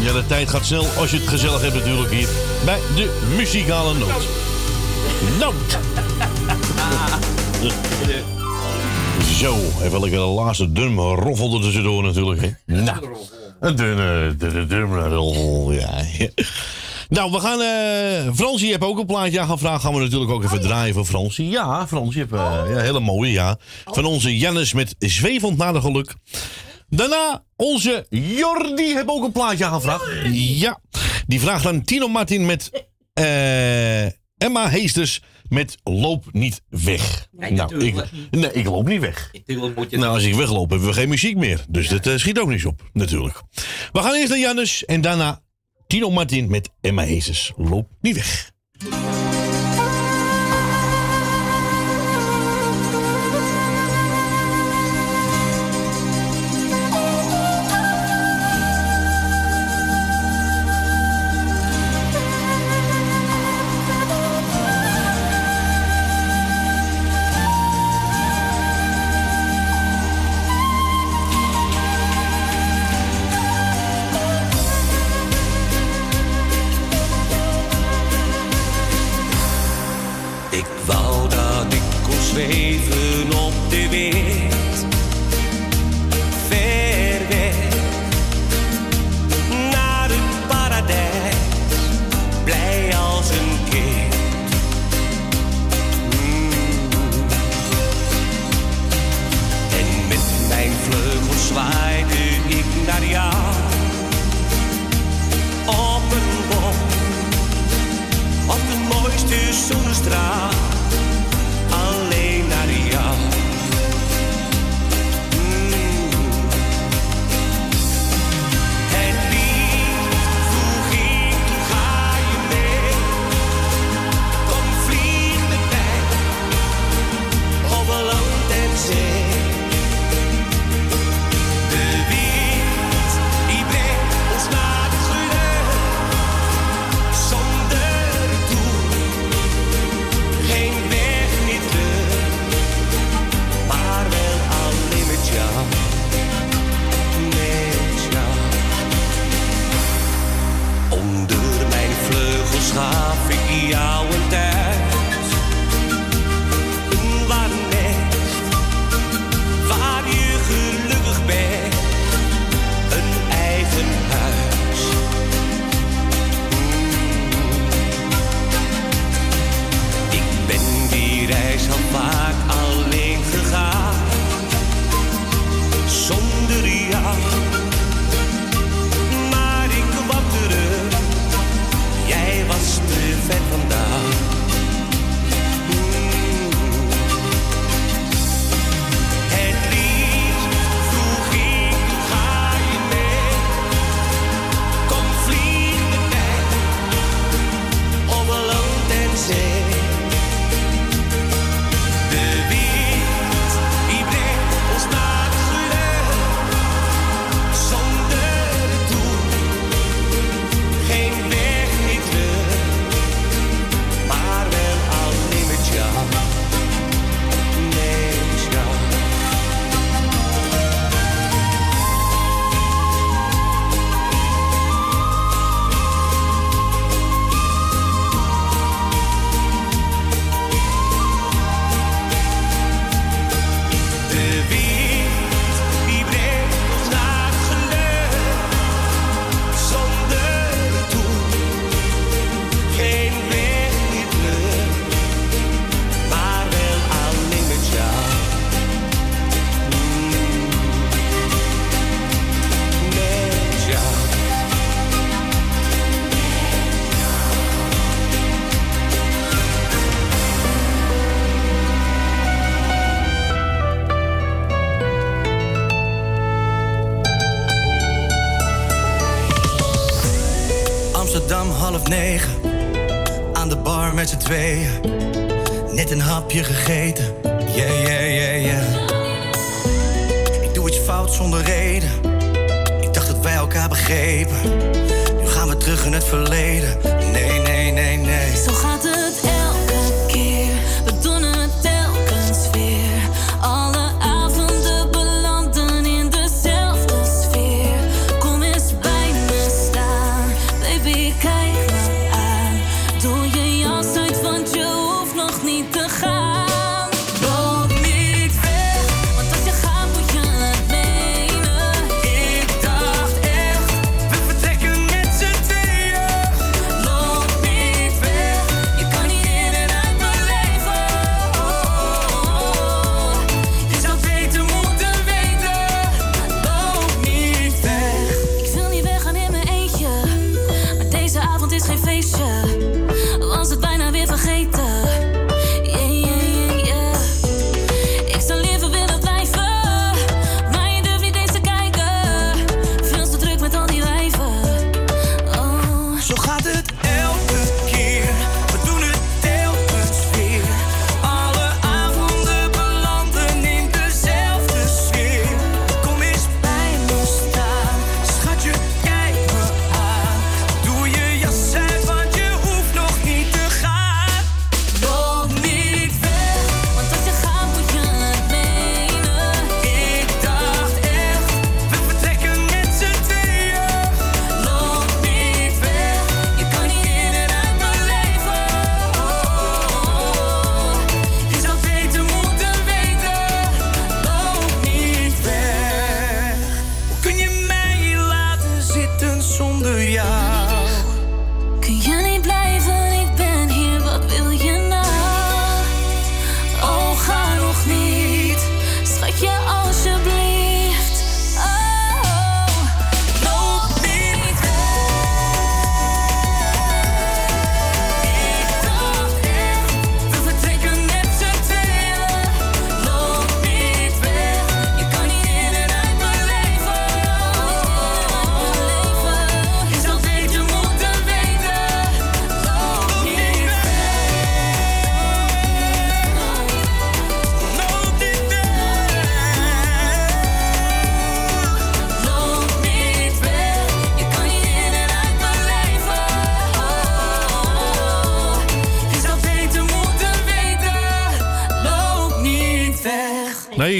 [0.00, 2.28] Ja, de tijd gaat snel als je het gezellig hebt natuurlijk hier
[2.64, 4.26] bij de muzikale noot.
[5.38, 5.78] Noot.
[9.38, 12.40] Zo, even lekker de laatste dum roffel er tussendoor natuurlijk.
[12.40, 12.82] Hè.
[12.82, 12.98] Nou,
[13.60, 15.90] een dunne, dunne, dunne roffel, ja.
[17.18, 17.60] Nou, we gaan.
[17.60, 19.82] eh Frans, je hebt ook een plaatje aangevraagd.
[19.82, 21.36] Gaan we natuurlijk ook even draaien voor Frans.
[21.36, 23.58] Ja, Frans, je hebt eh, ja, hele mooie, ja.
[23.84, 26.14] Van onze Jannes met Zwevend naar de geluk.
[26.88, 30.04] Daarna onze Jordi heeft ook een plaatje aangevraagd.
[30.32, 30.80] Ja,
[31.26, 34.04] die vraagt aan Tino Martin met eh,
[34.36, 37.28] Emma Heesters met Loop niet weg.
[37.30, 37.94] Nee, nou, ik,
[38.30, 39.30] nee, ik loop niet weg.
[39.74, 41.64] Moet je Nou, als ik wegloop, hebben we geen muziek meer.
[41.68, 43.42] Dus dat eh, schiet ook niet op, natuurlijk.
[43.92, 45.40] We gaan eerst naar Jannes en daarna
[45.88, 47.52] Tino Martin met Emma Heesters.
[47.56, 48.52] Loop niet weg.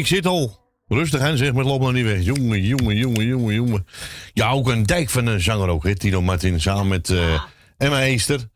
[0.09, 0.67] Zit al.
[0.87, 2.25] Rustig aan, zeg maar, loop nou niet weg.
[2.25, 3.87] Jongen, jongen, jongen, jongen, jongen.
[4.33, 7.43] Ja, ook een dijk van een zanger ook, hè, Tino Martin, samen met eh,
[7.77, 8.49] Emma Heester.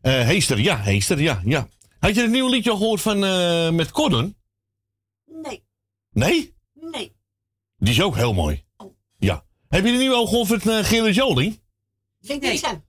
[0.00, 1.68] Eh Heester, ja, Heester, ja, ja.
[1.98, 4.36] Had je het nieuwe liedje al gehoord van, eh, met Corden?
[5.42, 5.64] Nee,
[6.12, 6.54] Nee?
[6.74, 7.12] nee.
[7.78, 8.64] Die is ook heel mooi.
[9.18, 9.44] Ja.
[9.68, 11.60] Heb je de nieuwe al gehoord van uh, Gerard Joling?
[12.20, 12.84] Vind ik niks aan.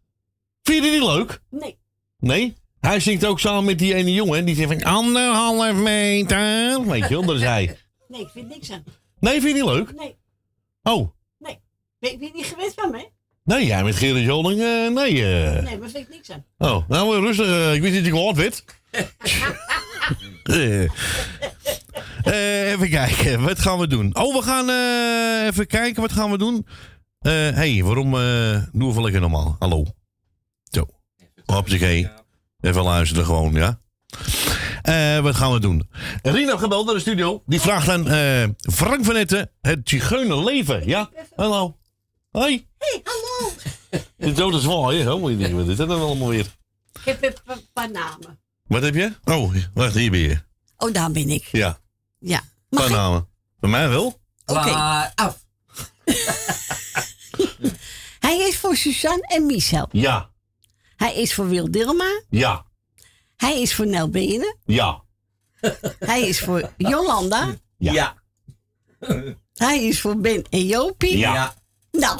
[0.63, 1.41] Vind je die niet leuk?
[1.49, 1.77] Nee.
[2.19, 2.53] Nee?
[2.79, 6.87] Hij zingt ook samen met die ene jongen, die zegt van anderhalf meter.
[6.87, 7.77] Weet je wel, dat is hij.
[8.07, 8.83] Nee, ik vind niks aan.
[9.19, 9.95] Nee, vind je die leuk?
[9.95, 10.17] Nee,
[10.83, 11.09] Oh,
[11.39, 11.59] nee.
[11.99, 13.09] Ben je niet gewend van me?
[13.43, 15.25] nee, jij met Gerard Joling, eh, nee.
[15.25, 15.63] eh.
[15.63, 16.45] Nee, maar vind ik niks aan.
[16.57, 17.45] Oh, nou rustig.
[17.47, 18.63] eh, ik wist niet dat ik gehoord werd.
[22.73, 24.15] Even kijken, wat gaan we doen?
[24.15, 26.67] Oh, we gaan eh, even kijken, wat gaan we doen?
[27.19, 29.55] Hé, hey, waarom eh doen we wel lekker normaal?
[29.59, 29.85] Hallo.
[30.71, 30.85] Zo.
[31.45, 32.09] Hoppakee.
[32.61, 33.79] Even luisteren gewoon, ja?
[34.87, 35.89] Eh, wat gaan we doen?
[36.21, 37.43] Rina heeft gebeld naar de studio.
[37.45, 38.43] Die vraagt aan eh,
[38.73, 40.87] Frank van Etten het zigeunerleven.
[40.87, 41.09] Ja?
[41.35, 41.77] Hallo.
[42.31, 42.67] Hoi.
[42.77, 43.51] Hé, hallo.
[44.35, 44.65] Zo, dat is
[45.03, 45.11] hè?
[45.13, 46.45] Oh, moet je denken, wat is dat dan allemaal weer?
[46.93, 48.39] Ik heb een pa- paar namen.
[48.63, 49.11] Wat heb je?
[49.23, 50.41] Oh, wacht, hier ben je.
[50.77, 51.43] Oh, daar ben ik.
[51.51, 51.79] Ja,
[52.19, 52.41] Ja.
[52.69, 53.27] paar namen.
[53.59, 54.19] Bij mij wel.
[54.45, 54.69] Oké.
[55.15, 55.45] af.
[58.19, 59.87] Hij is voor Suzanne en Michel.
[59.91, 60.29] Ja,
[60.95, 62.21] Hij is voor Wil Dilma.
[62.29, 62.65] ja,
[63.37, 64.57] Hij is voor Nel Benen.
[64.65, 65.05] ja.
[65.99, 67.55] Hij is voor Jolanda.
[67.77, 68.15] Ja.
[69.53, 71.17] Hij is voor Ben en Jopie.
[71.17, 71.55] Ja.
[71.91, 72.19] Nou.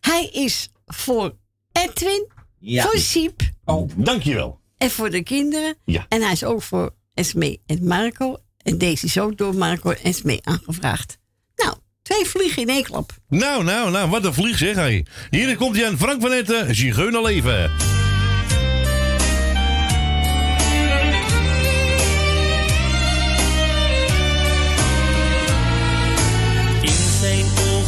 [0.00, 1.36] Hij is voor
[1.72, 2.26] Edwin.
[2.58, 2.82] Ja.
[2.84, 3.40] Voor Siep.
[3.64, 4.60] Oh, dankjewel.
[4.76, 5.76] En voor de kinderen.
[5.84, 6.06] Ja.
[6.08, 8.36] En hij is ook voor Esme en Marco.
[8.62, 11.18] En deze is ook door Marco en Esme aangevraagd.
[11.56, 13.12] Nou, twee vliegen in één klap.
[13.28, 15.06] Nou, nou, nou, wat een vlieg zeg hij.
[15.30, 17.64] Hier komt hij aan Frank van Etten, Zigeunerleven.
[17.64, 17.97] In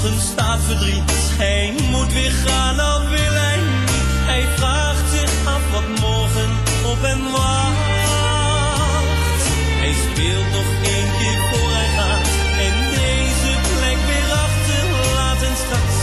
[0.04, 1.12] ogen staat verdriet.
[1.38, 4.10] Hij moet weer gaan, al wil hij niet.
[4.30, 6.50] Hij vraagt zich af wat morgen
[6.92, 7.78] op hem wacht.
[9.82, 12.28] Hij speelt nog één keer voor hij gaat.
[12.66, 15.42] En deze plek weer achterlaat.
[15.42, 15.98] En straks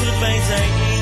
[0.00, 0.93] verdwijnt zijn.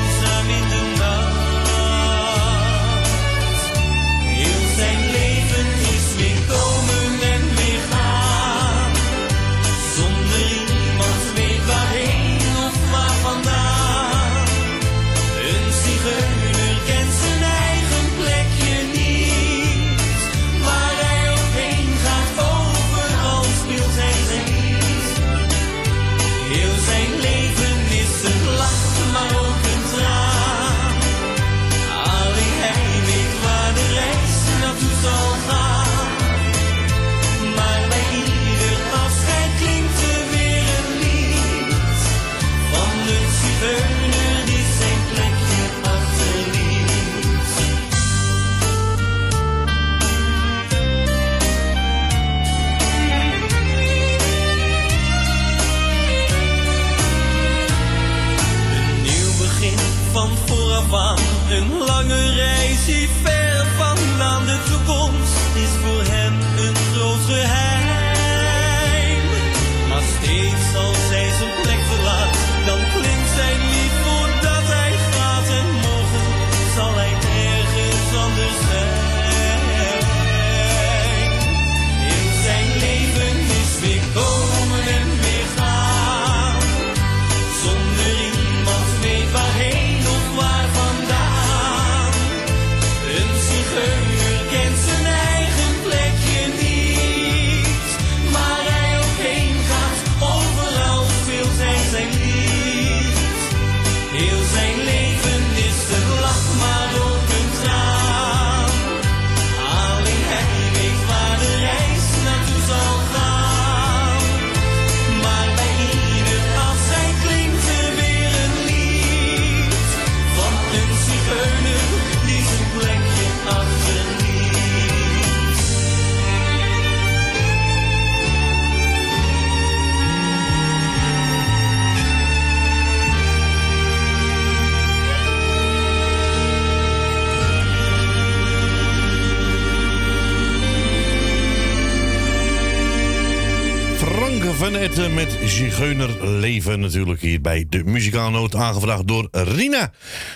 [145.53, 149.91] Etten met Zigeuner Leven natuurlijk hier bij de Muzikaalnoot aangevraagd door Rina.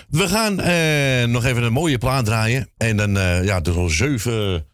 [0.08, 2.68] We gaan eh, nog even een mooie plaat draaien.
[2.76, 4.66] En dan, eh, ja, is al zeven,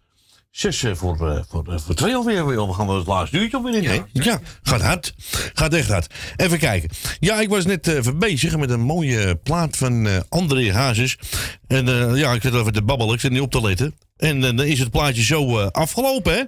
[0.57, 2.47] zes eh, voor, eh, voor, eh, voor twee alweer.
[2.47, 4.01] We gaan we het laatste uurtje alweer in, hè?
[4.13, 5.15] Ja, gaat hard.
[5.55, 6.15] Gaat echt hard.
[6.37, 6.91] Even kijken.
[7.21, 11.19] Ja, ik was net even bezig met een mooie plaat van eh, André Hazes.
[11.67, 11.87] En
[12.17, 13.15] ja, ik zit even te babbelen.
[13.15, 13.95] Ik zit niet op te letten.
[14.17, 16.43] En dan is het plaatje zo afgelopen, hè?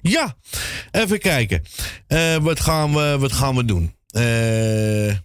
[0.00, 0.36] Ja,
[0.90, 1.62] even kijken.
[2.42, 3.94] Wat, gaan we, wat gaan we doen?
[4.10, 5.16] Eh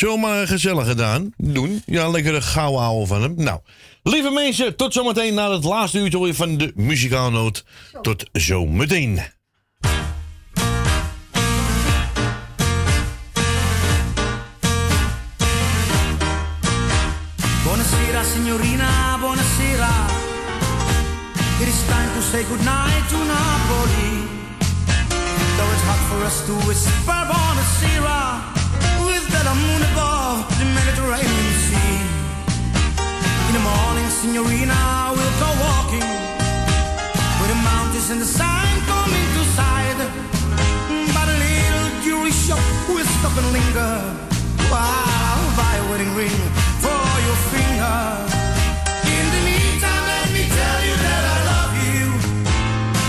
[0.00, 1.32] zomaar gezellig gedaan.
[1.36, 1.82] Doen.
[1.86, 3.34] Ja, lekker gauw houden van hem.
[3.36, 3.60] Nou,
[4.02, 7.64] lieve mensen, tot zometeen na het laatste uurtje alweer van de muzikaalnoot.
[8.02, 9.20] Tot zometeen.
[17.64, 19.92] Buonasera signorina, buonasera.
[21.60, 24.12] It is time to say goodnight to Napoli.
[25.56, 28.20] Though it's hard for us to whisper buonasera
[29.06, 32.09] with that moon above the Mediterranean Sea.
[33.50, 36.06] In the morning, signorina, we'll go walking
[37.40, 39.98] with the mountains and the sun coming to sight.
[41.10, 43.94] By the little jewelry shop, we'll stop and linger
[44.70, 46.40] while I'll buy a wedding ring
[46.78, 47.98] for your finger.
[49.18, 52.06] In the meantime, let me tell you that I love you.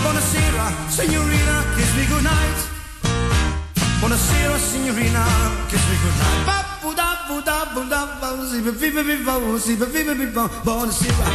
[0.02, 2.60] Buonasera, signorina, kiss me goodnight.
[4.02, 5.22] Buonasera, signorina,
[5.70, 6.61] kiss me goodnight.
[10.64, 11.26] Buonasera,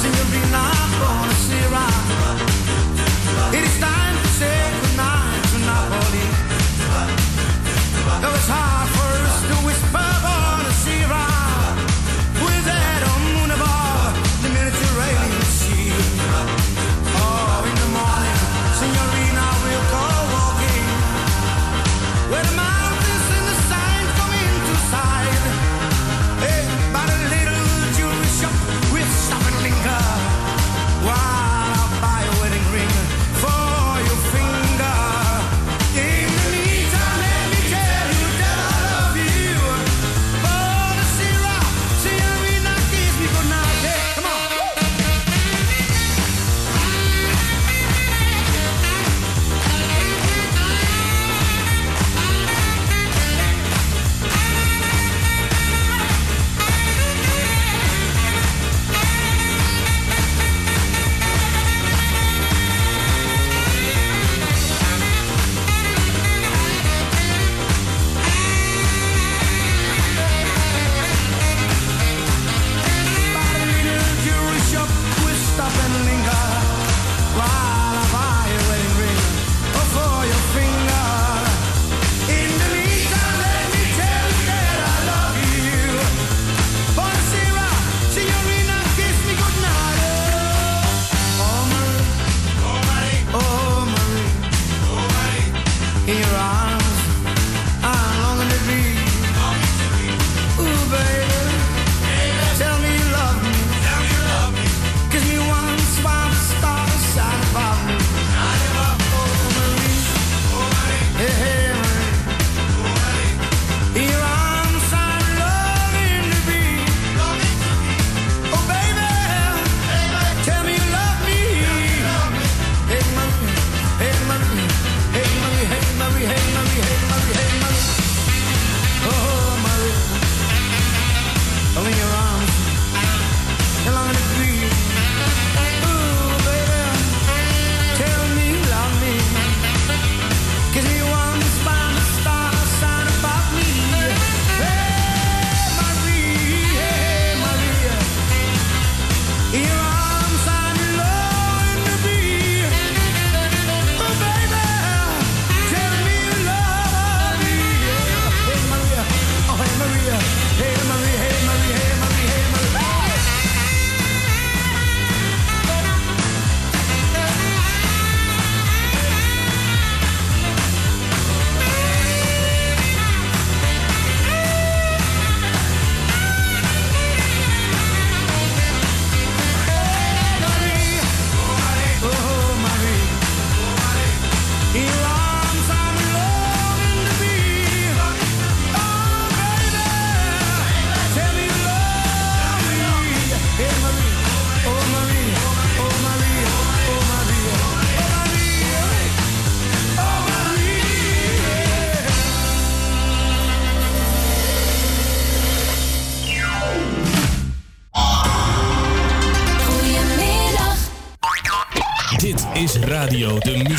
[0.00, 0.62] signorina,
[0.98, 1.84] buonasera.
[3.52, 6.26] It is time to say goodnight to Napoli.
[8.20, 9.05] Though it's hard for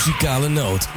[0.08, 0.88] Muzikale Noot.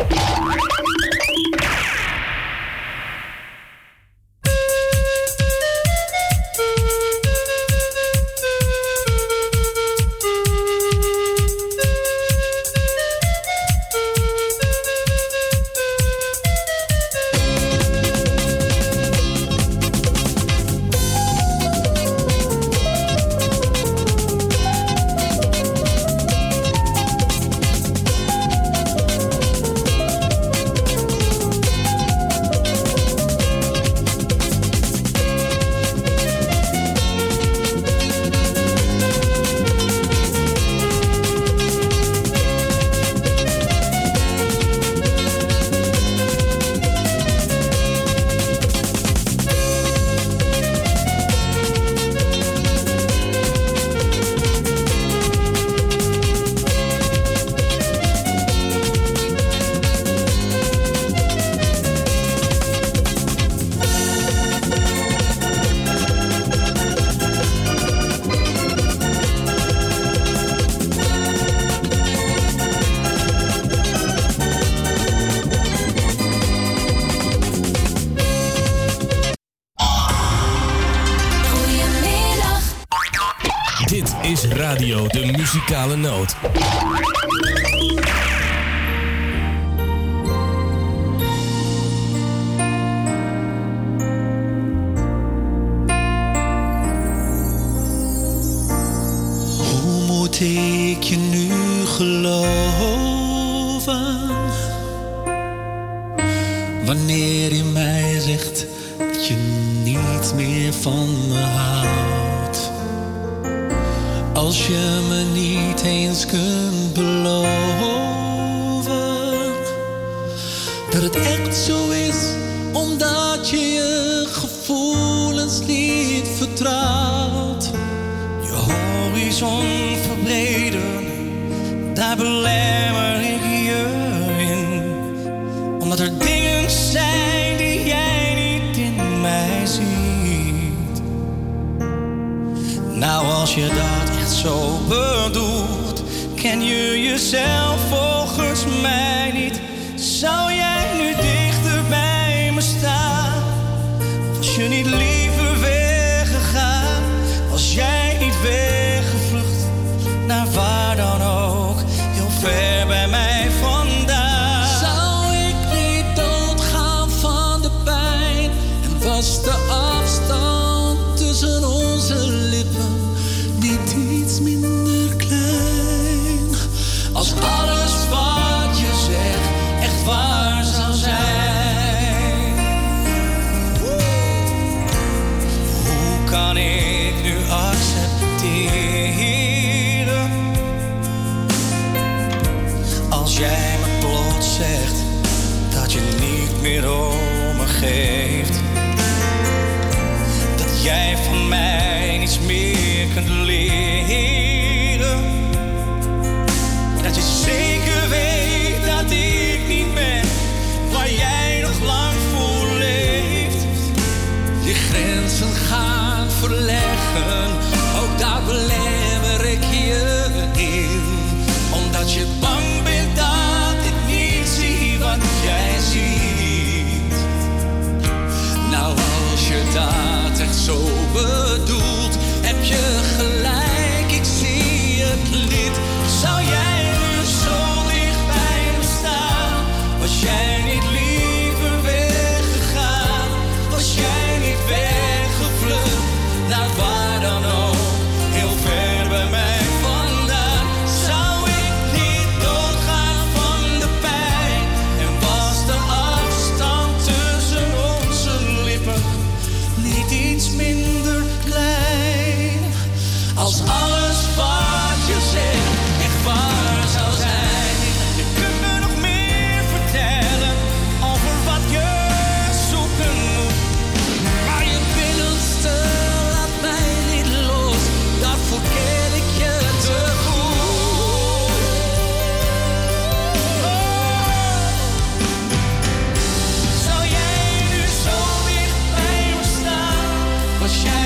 [290.61, 291.00] Wish I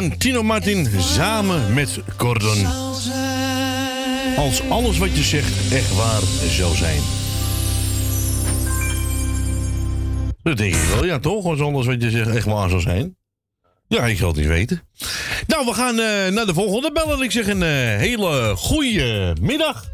[0.00, 2.66] van Tino Martin samen met Cordon.
[4.36, 7.00] Als alles wat je zegt echt waar zou zijn.
[10.42, 11.44] Dat denk ik wel, ja toch?
[11.44, 13.16] Als alles wat je zegt echt waar zou zijn.
[13.86, 14.80] Ja, ik zal het niet weten.
[15.46, 17.22] Nou, we gaan eh, naar de volgende bellen.
[17.22, 19.84] Ik zeg een eh, hele goede middag.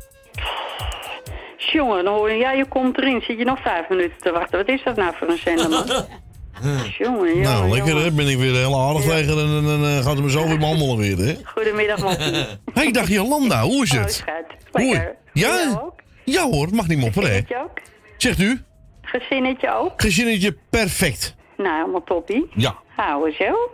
[1.56, 3.20] Jongen, dan hoor je, ja, je komt erin.
[3.20, 4.58] Zit je nog vijf minuten te wachten?
[4.58, 5.86] Wat is dat nou voor een zender, man?
[6.62, 8.10] jongen, jongen, nou, lekker hè.
[8.10, 10.96] Ben ik weer heel aardig tegen en dan eh, gaat het me zo weer behandelen
[10.96, 11.34] weer, hè?
[11.44, 12.16] Goedemiddag, man.
[12.74, 14.12] Hey, dag Jolanda, hoe is Oh, het?
[14.12, 14.44] schat.
[14.72, 15.16] Lekker.
[15.32, 15.92] Ja?
[16.24, 17.34] Ja hoor, het mag niet mopperen, hè?
[17.36, 17.78] Gezinnetje ook?
[18.16, 18.60] Zegt u?
[19.02, 20.00] Gezinnetje ook?
[20.00, 21.34] Gezinnetje perfect.
[21.56, 22.46] Nou, helemaal toppie.
[22.54, 22.74] Ja.
[22.96, 23.70] Houden zo.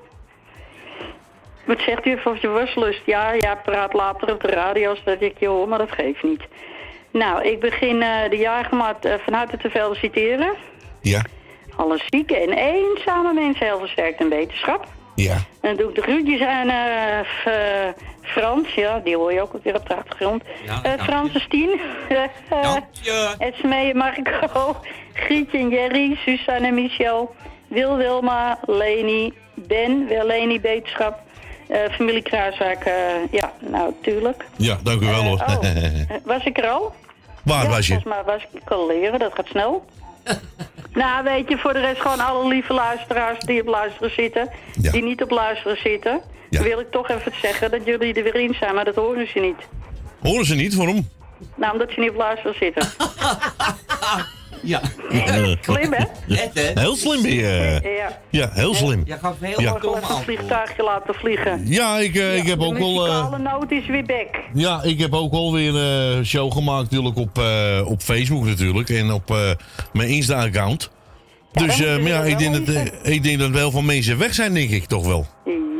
[1.67, 3.01] Wat zegt u of je waslust?
[3.07, 6.43] Ja, ja, praat later op de radio zodat ik je hoor, maar dat geeft niet.
[7.13, 10.55] Nou, ik begin eh, de jaargemaat uh, van harte te feliciteren.
[11.01, 11.23] Ja.
[11.77, 14.87] Alle zieke en eenzame mensen heel versterkt in wetenschap.
[15.15, 15.33] Ja.
[15.35, 19.53] En dan doe ik de groetjes aan eh, eh, Frans, ja, die hoor je ook
[19.63, 20.43] weer op de achtergrond.
[20.67, 21.81] Ja, Eh, dank Frans en Stien.
[22.53, 22.77] Uh,
[23.39, 24.77] Esmee Marco.
[25.13, 26.17] Grietje en Jerry.
[26.25, 27.35] Suzanne en Michel.
[27.69, 28.59] Wil Wilma.
[28.67, 29.33] Leni.
[29.55, 30.09] Ben.
[30.09, 31.19] Wel Leni Beterschap.
[31.69, 32.85] eh, familie Kruiswijk.
[33.31, 34.45] ja, nou, tuurlijk.
[34.57, 35.39] Ja, dank u wel hoor.
[35.39, 35.57] oh.
[36.25, 36.93] Was ik er al?
[37.45, 37.93] Waar ja, was je?
[37.93, 39.85] Volgens mij was ik al leren, dat gaat snel.
[41.03, 44.51] nou, weet je, voor de rest gewoon alle lieve luisteraars die op luisteren zitten.
[44.79, 46.21] Die niet op luisteren zitten.
[46.51, 49.39] Wil ik toch even zeggen dat jullie er weer in zijn, maar dat horen ze
[49.39, 49.69] niet.
[50.21, 50.75] Horen ze niet?
[50.75, 51.09] Waarom?
[51.55, 52.89] Nou, omdat ze niet op luisteren zitten.
[54.63, 54.81] Ja.
[55.61, 56.05] Slim, hè?
[56.75, 57.81] Heel slim ben je.
[57.99, 58.19] Ja.
[58.31, 59.03] Ja, heel slim.
[59.07, 59.77] Je gaf heel Ja.
[59.77, 61.63] Even een vliegtuigje laten vliegen.
[61.67, 63.07] Ja, ik, eh, ik heb de ook wel...
[63.07, 64.41] eh, muzikale noot is weer back.
[64.55, 68.89] ja, ik heb ook alweer een show gemaakt natuurlijk op, eh, op Facebook natuurlijk.
[68.91, 69.51] En op eh,
[69.93, 70.91] mijn Insta-account.
[71.53, 74.55] Dus eh, ja, ik denk, dat, eh, ik denk dat wel veel mensen weg zijn,
[74.55, 75.27] denk ik toch wel.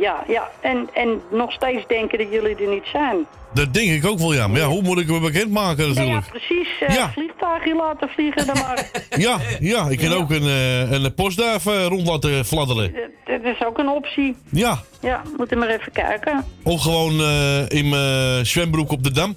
[0.01, 0.49] Ja, ja.
[0.61, 3.17] En, en nog steeds denken dat jullie er niet zijn.
[3.53, 4.47] Dat denk ik ook wel, ja.
[4.47, 6.29] Maar ja, hoe moet ik me bekendmaken Nou ja, natuurlijk?
[6.29, 6.67] precies.
[6.79, 7.11] eh Ja.
[7.11, 8.89] Vliegtuigje laten vliegen dan maar.
[9.27, 12.93] Ja, ja, ik kan ook een, eh, een postduif eh, rond laten fladderen.
[13.25, 14.35] Dat is ook een optie.
[14.51, 16.45] Ja, Ja, moeten we maar even kijken.
[16.63, 19.35] of gewoon eh, in mijn zwembroek op de dam.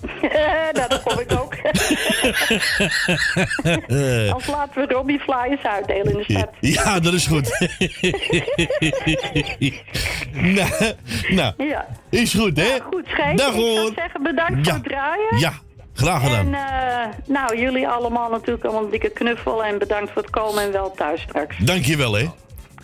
[0.72, 1.54] nou, dat kom ik ook.
[4.34, 6.48] Als laten we Robbie flyers uitdelen in de stad.
[6.60, 7.58] Ja, dat is goed.
[10.32, 10.70] nou,
[11.28, 11.86] nou, Ja.
[12.10, 12.76] is goed, hè?
[12.90, 13.06] Goed.
[13.36, 13.92] Dag Ik hoor.
[13.94, 14.62] zeggen bedankt Ja.
[14.64, 15.38] voor het draaien.
[15.38, 15.52] Ja,
[15.94, 16.38] graag gedaan.
[16.38, 19.64] En eh, nou, jullie allemaal natuurlijk allemaal een dikke knuffel.
[19.64, 21.56] En bedankt voor het komen en wel thuis straks.
[21.58, 22.26] Dankjewel, hè?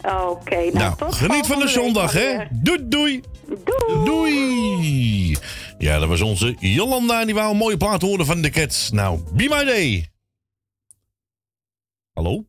[0.05, 2.36] Oké, nou, Nou, tot geniet van de zondag, hè?
[2.51, 3.20] Doei, doei.
[4.05, 5.36] Doei.
[5.78, 7.20] Ja, dat was onze Jolanda.
[7.20, 8.90] En die wou een mooie plaat horen van de Cats.
[8.90, 10.09] Nou, be my day.
[12.12, 12.47] Hallo?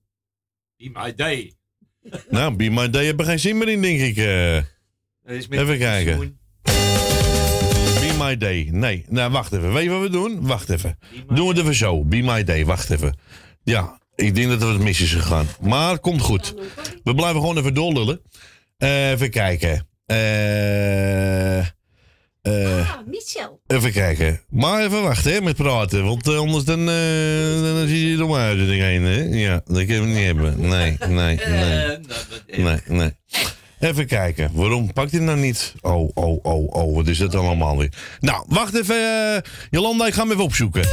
[0.77, 1.53] Be my day.
[2.30, 4.18] Nou, be my day heb er geen zin meer in, denk ik.
[4.18, 4.56] eh.
[5.49, 6.40] Even kijken.
[6.64, 8.68] Be my day.
[8.72, 9.73] Nee, nou, wacht even.
[9.73, 10.48] Weet je wat we doen?
[10.48, 10.98] Wacht even.
[11.27, 12.03] Doen we het even zo.
[12.03, 12.65] Be my day.
[12.65, 13.18] Wacht even.
[13.64, 15.47] Ja, ik denk dat er wat mis is gegaan.
[15.61, 16.53] Maar komt goed.
[17.03, 18.21] We blijven gewoon even doorlullen.
[18.77, 19.87] Eh, even kijken.
[20.05, 21.59] Eh...
[21.59, 21.65] eh,
[23.05, 23.61] Michel.
[23.67, 24.41] Even kijken.
[24.49, 26.05] Maar even wachten hè, met praten.
[26.05, 29.03] Want anders dan, eh, dan zie je er maar uit heen.
[29.03, 29.21] Hè?
[29.21, 30.59] Ja, dat kunnen we niet hebben.
[30.59, 31.97] Nee, nee, nee.
[32.57, 33.11] Nee, nee.
[33.79, 34.51] Even kijken.
[34.53, 35.73] Waarom pakt hij nou niet?
[35.81, 36.95] Oh, oh, oh, oh.
[36.95, 37.93] Wat is dat allemaal weer?
[38.19, 39.41] Nou, wacht even.
[39.69, 40.83] Jolanda, ik ga hem even opzoeken.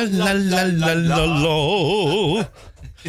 [0.00, 2.50] La la la la la.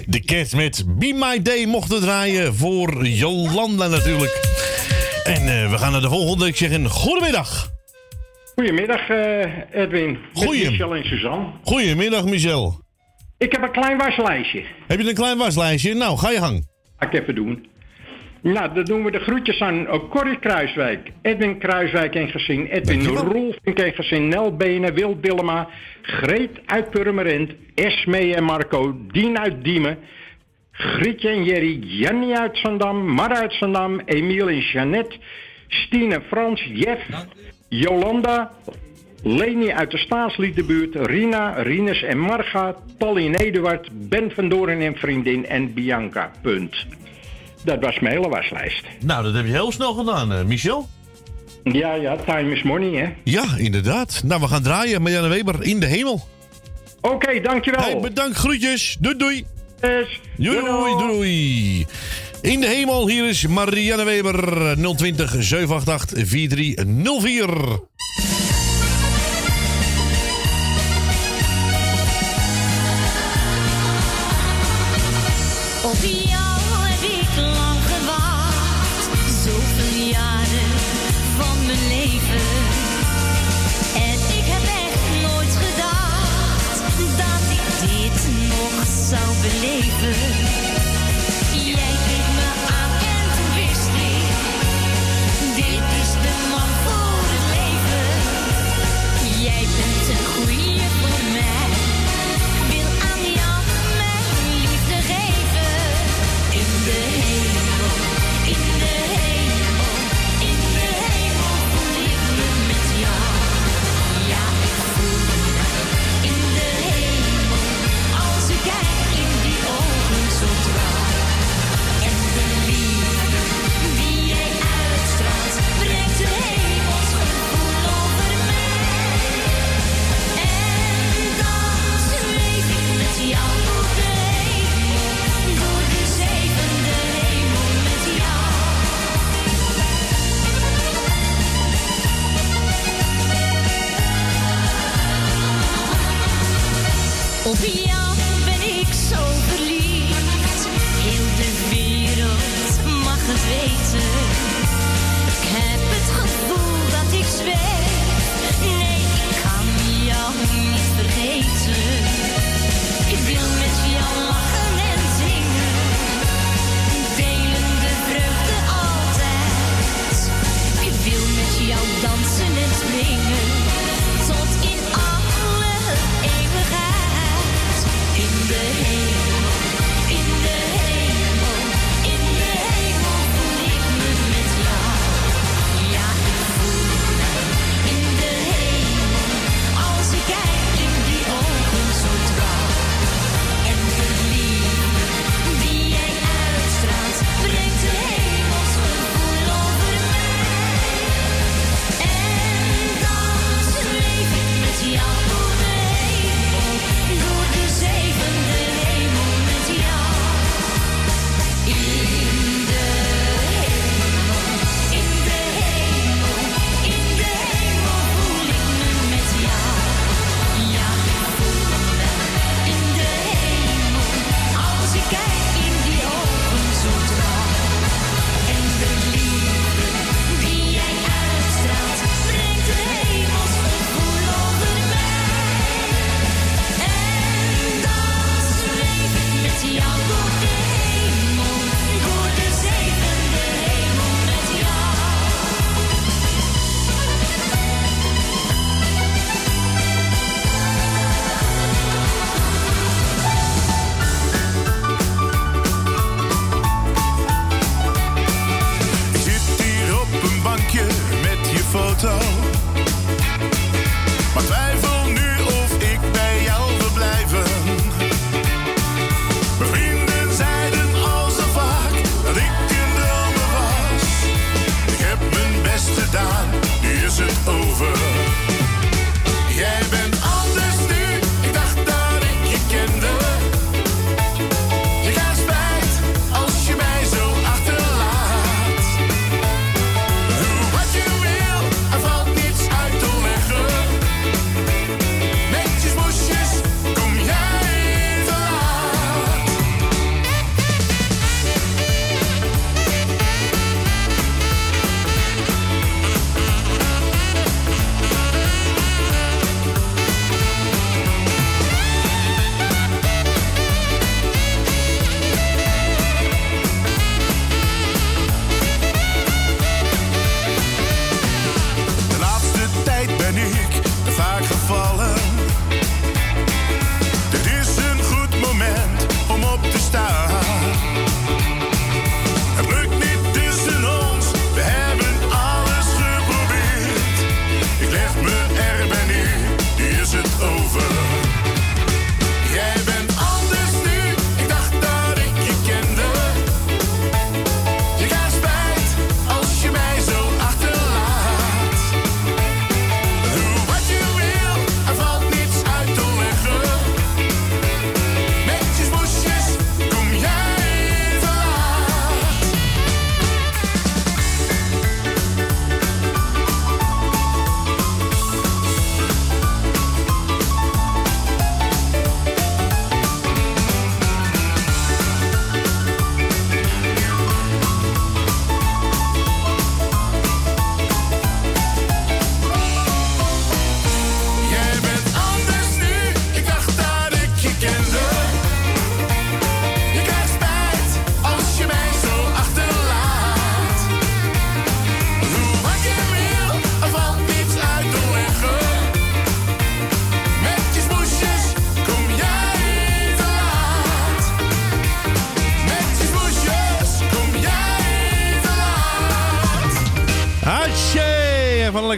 [0.05, 4.39] De Cats met Be My Day mochten draaien voor Jolanda natuurlijk.
[5.23, 6.47] En eh, we gaan naar de volgende.
[6.47, 7.69] Ik zeg een goedemiddag.
[8.55, 10.17] Goedemiddag eh, Edwin.
[10.33, 11.45] Goeiem- Michel en Suzanne.
[11.63, 12.81] Goedemiddag Michel.
[13.37, 14.63] Ik heb een klein waslijstje.
[14.87, 15.93] Heb je een klein waslijstje?
[15.93, 16.67] Nou, ga je gang.
[16.99, 17.67] Ga ik even doen.
[18.43, 23.05] Nou, dan doen we de groetjes aan uh, Corrie Kruiswijk, Edwin Kruiswijk en gezin, Edwin
[23.05, 25.67] Rolfink en gezin, Nel Benen, Wil Dillema,
[26.01, 29.97] Greet uit Purmerend, Esmee en Marco, Dien uit Diemen,
[30.71, 35.15] Grietje en Jerry, Jannie uit Zandam, Mar uit Zandam, Emiel en Jeannette,
[35.67, 37.05] Stine, Frans, Jeff,
[37.69, 38.51] Jolanda,
[39.21, 45.45] Leni uit de staatsliedenbuurt, Rina, Rinus en Marga, Pauline Eduard, Ben van Doorn en vriendin
[45.45, 46.31] en Bianca.
[46.41, 47.02] Punt.
[47.63, 48.83] Dat was mijn hele waslijst.
[48.99, 50.87] Nou, dat heb je heel snel gedaan, eh, Michel.
[51.63, 53.13] Ja, ja, time is money, hè?
[53.23, 54.21] Ja, inderdaad.
[54.25, 55.01] Nou, we gaan draaien.
[55.01, 56.27] Marianne Weber in de hemel.
[57.01, 57.81] Oké, dankjewel.
[57.81, 58.97] Hey, bedankt, groetjes.
[58.99, 59.45] Doei, doei.
[59.81, 60.19] Yes.
[60.37, 61.85] Doei, doei, doei.
[62.41, 67.79] In de hemel, hier is Marianne Weber 020 788 4304.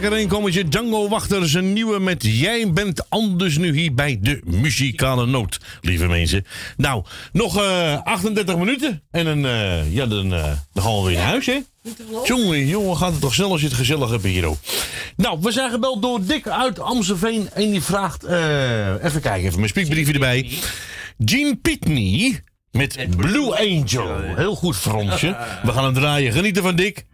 [0.00, 0.68] Lekker inkomertje.
[0.68, 6.06] Django Wachter, zijn nieuwe met Jij bent anders nu hier bij de muzikale noot, lieve
[6.06, 6.44] mensen.
[6.76, 11.16] Nou, nog eh, 38 minuten en dan, eh, ja, dan, eh, dan gaan we weer
[11.16, 11.58] naar huis, hè?
[12.24, 14.56] Jongen, jongen, gaat het toch snel als je het gezellig hebt hier, hoor.
[15.16, 19.56] Nou, we zijn gebeld door Dick uit Amstelveen en die vraagt, eh, even kijken, even
[19.56, 20.50] mijn spiekbriefje erbij.
[21.24, 24.20] Gene Pitney met Blue Angel.
[24.36, 25.36] Heel goed, Fransje.
[25.62, 26.32] We gaan hem draaien.
[26.32, 27.06] Genieten van Dick.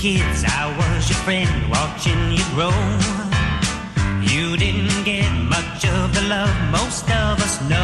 [0.00, 2.72] Kids, I was your friend, watching you grow.
[4.22, 7.79] You didn't get much of the love most of us know.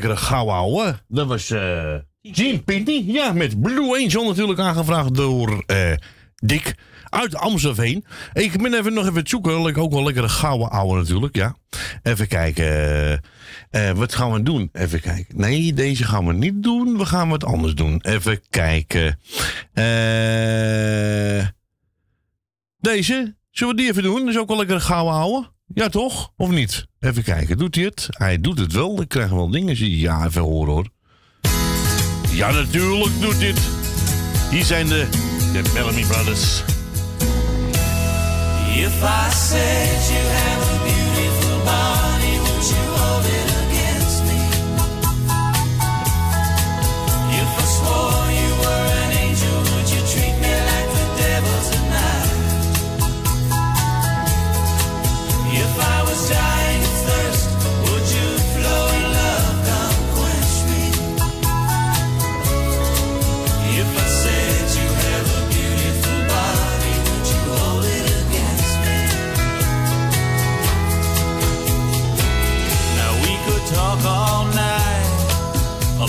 [0.00, 0.98] Lekkere gauw ouwe.
[1.08, 3.02] Dat was eh Gene.
[3.12, 5.92] Ja, met Blue Angel natuurlijk aangevraagd door eh,
[6.36, 6.74] Dick
[7.08, 8.04] uit Amstelveen.
[8.32, 9.62] Ik ben even nog even het zoeken.
[9.62, 11.56] Lekker- Ook wel lekkere gouden ouwe natuurlijk, ja.
[12.02, 13.20] Even kijken.
[13.70, 14.68] eh, wat gaan we doen?
[14.72, 15.38] Even kijken.
[15.40, 16.98] Nee, deze gaan we niet doen.
[16.98, 18.00] We gaan wat anders doen.
[18.02, 19.18] Even kijken.
[22.80, 23.34] Deze.
[23.50, 24.18] Zullen we die even doen?
[24.20, 25.50] Dat is ook wel lekker gouden ouwe.
[25.74, 26.32] Ja, toch?
[26.36, 26.86] Of niet?
[27.06, 27.58] Even kijken.
[27.58, 28.08] Doet hij het?
[28.10, 29.00] Hij doet het wel.
[29.00, 29.76] Ik krijg wel dingen.
[29.76, 29.98] Zie je.
[29.98, 30.86] Ja, even horen hoor.
[32.30, 33.58] Ja, natuurlijk doet dit.
[34.50, 35.06] Hier zijn de,
[35.52, 36.62] de Bellamy Brothers.
[38.76, 42.95] If I said you have a beautiful body, would you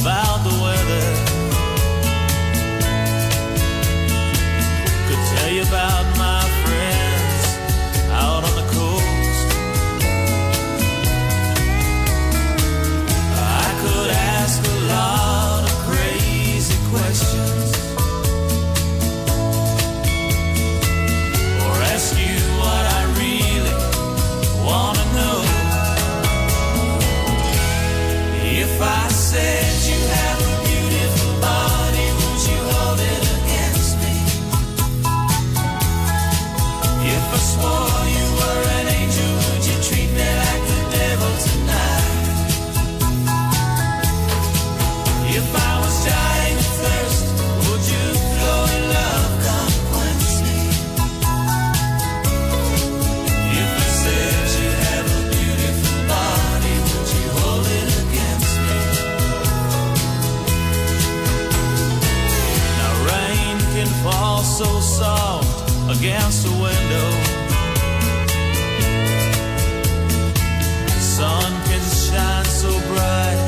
[0.02, 1.06] about the weather.
[5.08, 6.17] Could tell you about
[64.98, 67.10] soft against the window.
[71.16, 73.40] Sun can shine so bright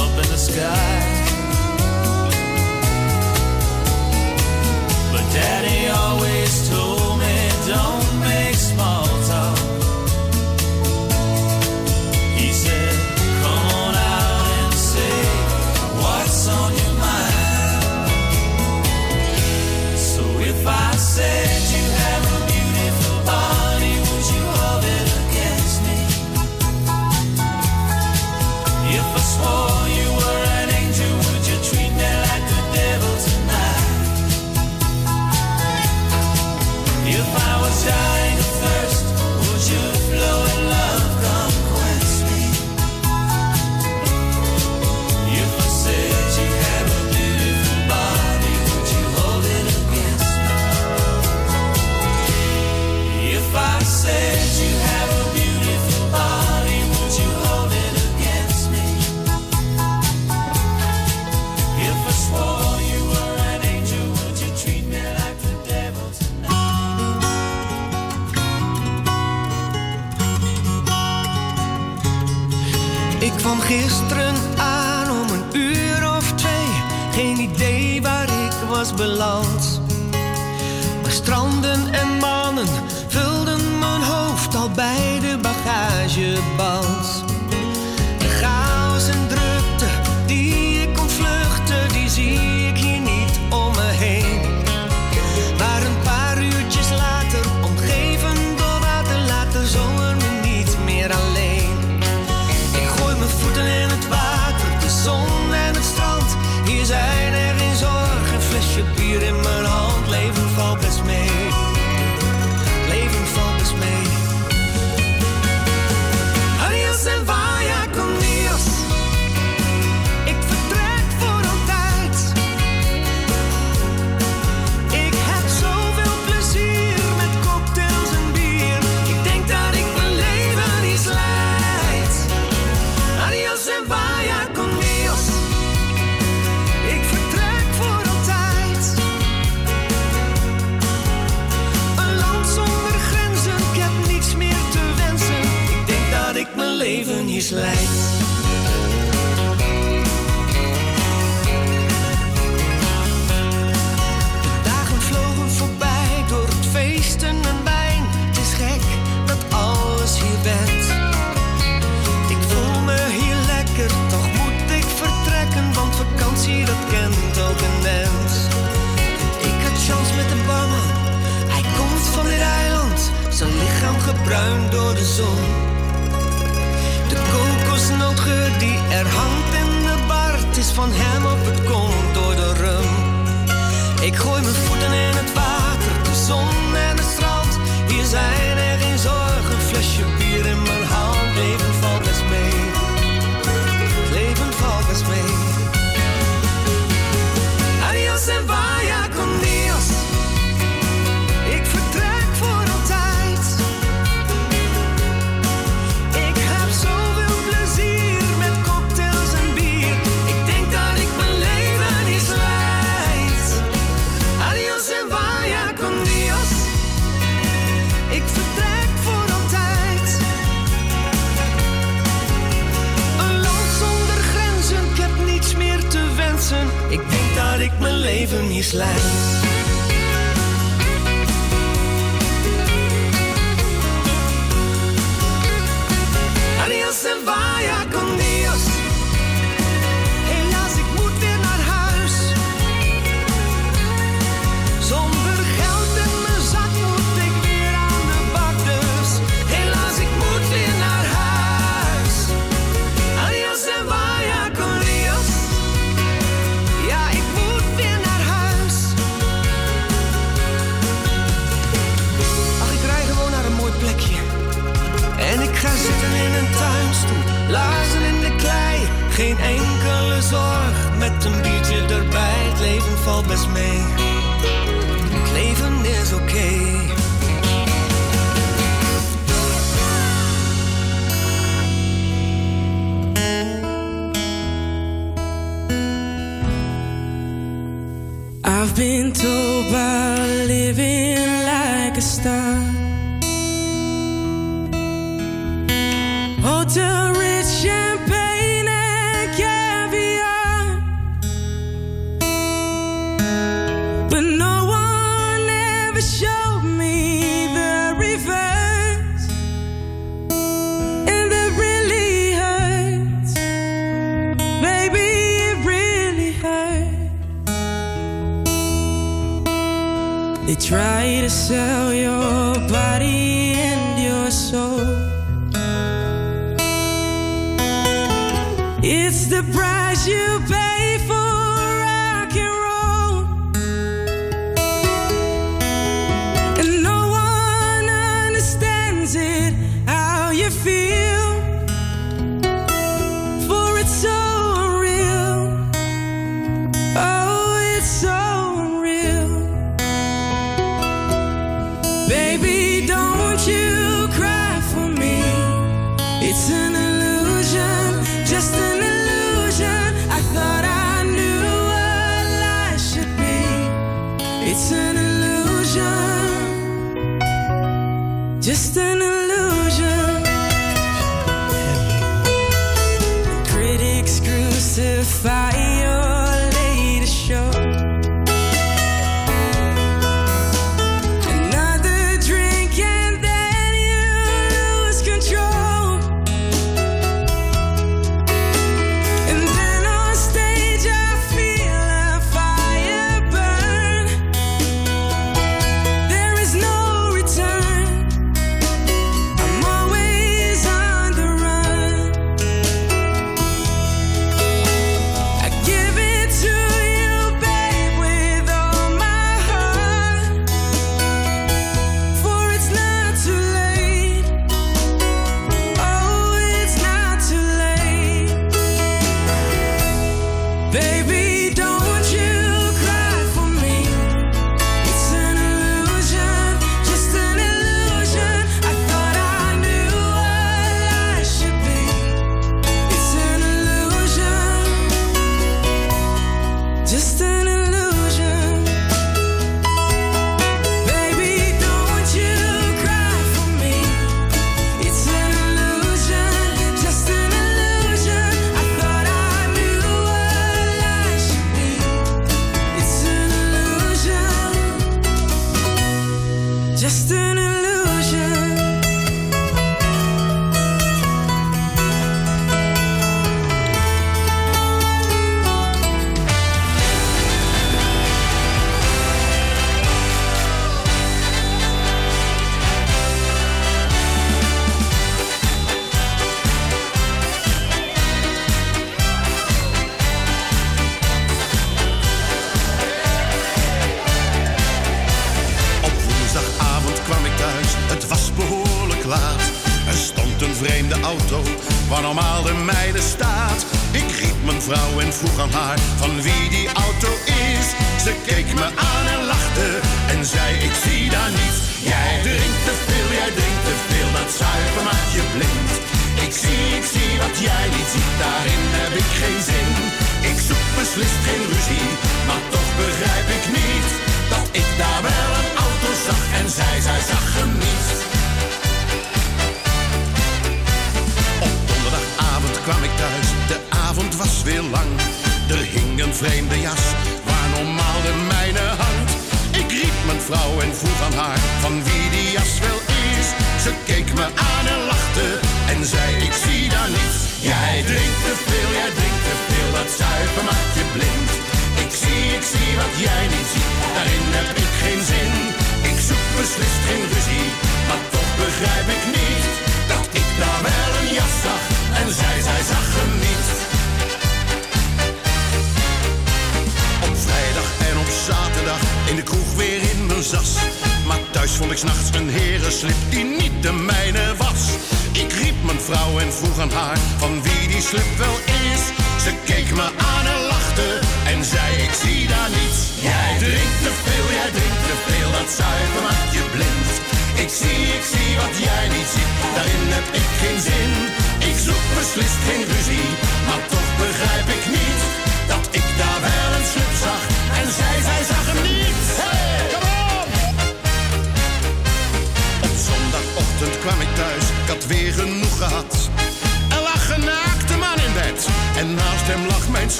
[0.00, 0.92] up in the sky.
[5.12, 9.07] But Daddy always told me don't make small.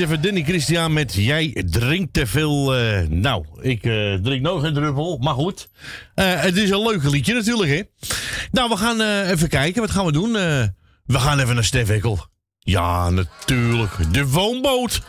[0.00, 2.76] Even Danny Christian met Jij drinkt te veel.
[2.76, 5.68] eh, nou, ik eh, drink nog een druppel, maar goed.
[6.14, 7.82] Eh, het is een leuk liedje natuurlijk, hè?
[8.50, 9.80] Nou, we gaan even kijken.
[9.80, 10.32] Wat gaan we doen?
[10.32, 11.88] We gaan even naar Stef.
[12.58, 13.92] Ja, natuurlijk.
[14.12, 15.00] De woonboot.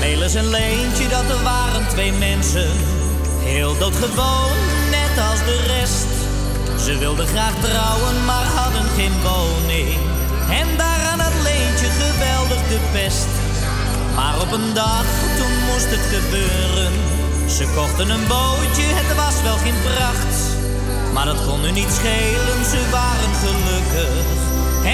[0.00, 2.70] Melis en Leentje, dat er waren twee mensen.
[3.42, 4.50] Heel doodgewoon,
[5.18, 6.12] als de rest.
[6.84, 10.00] Ze wilden graag trouwen, maar hadden geen woning.
[10.60, 13.32] En daaraan had Leentje geweldig de pest.
[14.14, 15.06] Maar op een dag,
[15.38, 16.92] toen moest het gebeuren.
[17.56, 20.34] Ze kochten een bootje, het was wel geen pracht.
[21.14, 24.26] Maar dat kon nu niet schelen, ze waren gelukkig.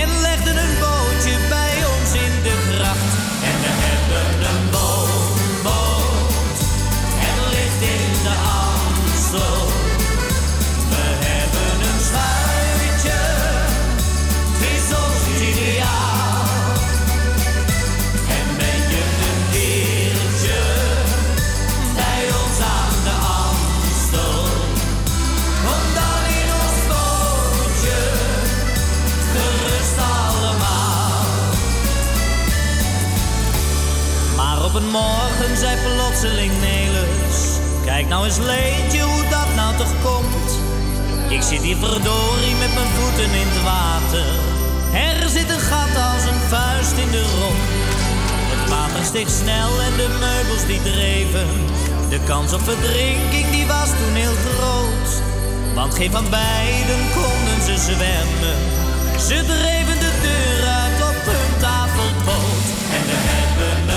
[0.00, 3.12] En legden een bootje bij ons in de gracht.
[3.50, 6.58] En we hebben een woonboot.
[7.24, 9.65] Het ligt in de Amstel.
[34.76, 37.38] Een morgen zei plotseling Nelis:
[37.84, 40.50] Kijk nou eens Leentje hoe dat nou toch komt.
[41.28, 44.28] Ik zit hier verdorie met mijn voeten in het water.
[44.92, 47.64] Er zit een gat als een vuist in de romp.
[48.52, 51.48] Het water steeg snel en de meubels die dreven.
[52.08, 55.10] De kans op verdrinking die was toen heel groot.
[55.74, 58.58] Want geen van beiden konden ze zwemmen.
[59.28, 62.66] Ze dreven de deur uit op hun tafelboot.
[62.96, 63.95] En we hebben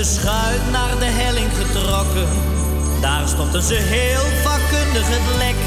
[0.00, 2.28] de schuit naar de helling getrokken.
[3.00, 5.60] Daar stopten ze heel vakkundig het lek.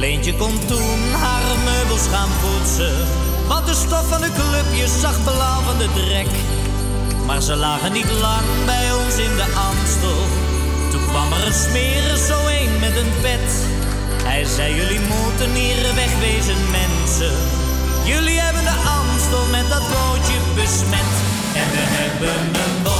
[0.00, 2.96] Leentje kon toen haar meubels gaan poetsen.
[3.50, 6.32] Want de stof van de clubjes zag blauw van de drek.
[7.26, 10.22] Maar ze lagen niet lang bij ons in de Amstel.
[10.90, 13.48] Toen kwam er een smerig zo een met een pet.
[14.28, 17.36] Hij zei, jullie moeten hier wegwezen mensen.
[18.12, 21.12] Jullie hebben de Amstel met dat bootje besmet.
[21.60, 22.91] En we hebben een woonboot.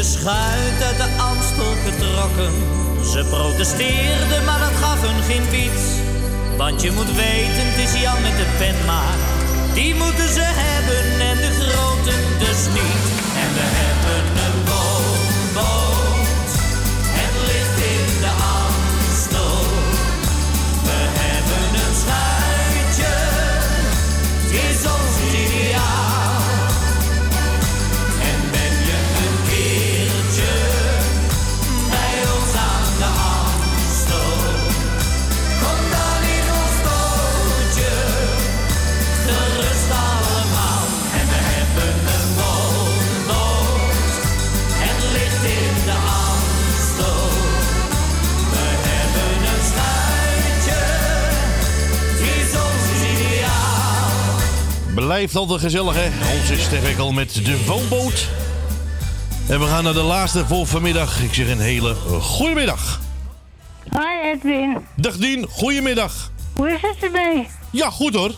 [0.00, 2.79] De schuit uit de Amstel getrokken.
[3.10, 5.82] Ze protesteerden, maar dat gaf hun geen fiets.
[6.56, 9.18] Want je moet weten, het is Jan met de pen maar.
[9.74, 13.09] die moeten ze hebben en de grote dus niet.
[55.10, 56.36] Blijft altijd gezellig, hè?
[56.40, 58.28] Onze Stefekkel met de woonboot.
[59.48, 61.22] En we gaan naar de laatste voor vanmiddag.
[61.22, 63.00] Ik zeg een hele goede middag.
[63.88, 64.76] Hoi Edwin.
[64.96, 66.32] Dag Dien, goedemiddag.
[66.54, 67.48] Hoe is het ermee?
[67.70, 68.34] Ja, goed hoor.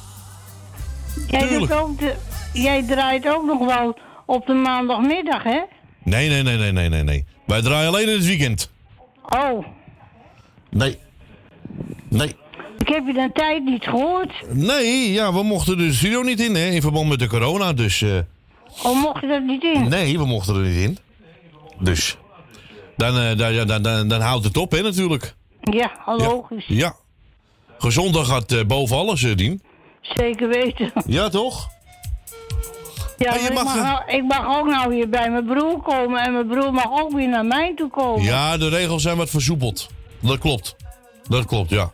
[1.29, 2.15] Jij, ook de,
[2.53, 5.61] jij draait ook nog wel op de maandagmiddag, hè?
[6.03, 7.25] Nee, nee, nee, nee, nee, nee, nee.
[7.47, 8.71] Wij draaien alleen in het weekend.
[9.29, 9.67] Oh,
[10.71, 10.99] Nee.
[12.09, 12.37] Nee.
[12.83, 14.33] Ik heb je een tijd niet gehoord.
[14.53, 17.73] Nee, ja, we mochten de studio niet in, hè, in verband met de corona.
[17.73, 18.19] Dus, eh,
[18.83, 19.89] Oh, mocht je dat niet in?
[19.89, 20.99] nee, we mochten er niet in.
[21.79, 22.17] Dus,
[22.97, 25.35] dan, eh, dan, dan, dan, dan houdt het op, hè, natuurlijk.
[25.61, 26.65] Ja, logisch.
[26.67, 26.95] Ja.
[27.79, 29.63] Gezondheid gaat eh, boven alles, eh, Dien.
[30.01, 30.93] Zeker weten.
[31.07, 31.69] Ja, toch?
[33.19, 35.83] Ja, Maar je maar ik, mag, mag ik mag ook nou weer bij mijn broer
[35.83, 38.23] komen en mijn broer mag ook weer naar mij toe komen.
[38.25, 39.89] Ja, de regels zijn wat versoepeld.
[40.21, 40.77] Dat klopt.
[41.29, 41.91] Dat klopt, ja.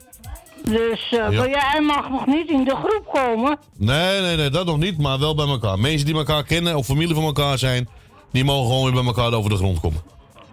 [0.65, 1.31] Dus eh, Ja.
[1.31, 3.59] maar jij mag nog niet in de groep komen.
[3.77, 5.79] Nee, nee, nee, dat nog niet, maar wel bij elkaar.
[5.79, 7.89] Mensen die elkaar kennen of familie van elkaar zijn,
[8.33, 10.01] die mogen gewoon weer bij elkaar over de grond komen.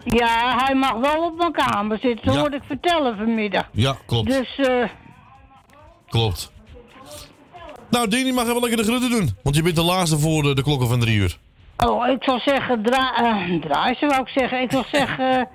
[0.03, 2.39] Ja, hij mag wel op mijn kamer zitten, Ja.
[2.39, 3.69] hoorde ik vertellen vanmiddag.
[3.71, 4.27] Ja, klopt.
[4.29, 4.83] Dus eh,
[6.09, 6.51] Klopt.
[7.89, 9.35] Nou, Dien, je mag even lekker de groeten doen.
[9.43, 11.37] Want je bent de laatste voor de, de klokken van drie uur.
[11.77, 14.61] Oh, ik zal zeggen, dra eh, draai ze wou ik zeggen.
[14.61, 15.47] Ik zal zeggen,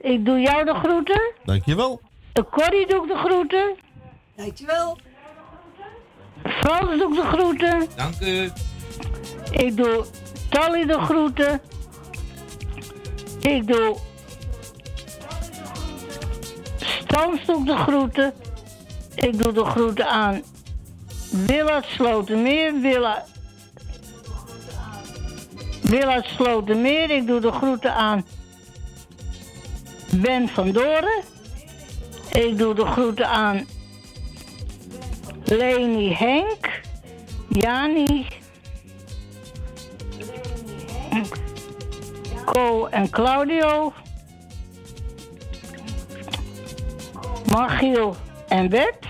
[0.00, 1.32] eh, ik doe jou de groeten.
[1.44, 2.00] Dankjewel.
[2.34, 3.74] Uh, Corrie doe ik de groeten.
[4.36, 4.98] Dankjewel.
[6.42, 7.88] Frans doe ik de groeten.
[7.96, 8.50] Dank u.
[9.50, 10.04] Ik doe
[10.50, 11.60] Tally de groeten.
[13.40, 13.96] Ik doe
[16.76, 18.32] Stans doe ik de groeten.
[19.14, 20.42] Ik doe de groeten aan
[21.46, 22.80] Willard Slotermeer.
[22.80, 23.24] Willa...
[25.82, 27.10] Willard Slotermeer.
[27.10, 28.26] Ik doe de groeten aan
[30.10, 31.22] Ben van Doren.
[32.32, 33.66] Ik doe de groeten aan
[35.46, 36.80] Leni Henk.
[37.48, 38.26] Jani.
[42.44, 43.92] Co en Claudio.
[47.50, 48.16] Margiel
[48.48, 49.06] en Bert.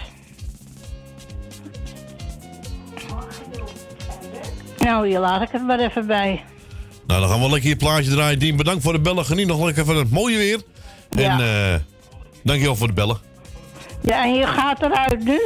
[4.79, 6.45] Nou, hier laat ik het maar even bij.
[7.07, 8.39] Nou, dan gaan we lekker je plaatje draaien.
[8.39, 9.25] Dien, bedankt voor de bellen.
[9.25, 10.61] Geniet nog lekker van het mooie weer.
[11.11, 11.39] Ja.
[11.39, 11.81] En eh
[12.43, 13.19] dankjewel voor het bellen.
[14.01, 15.41] Ja, en je gaat eruit nu?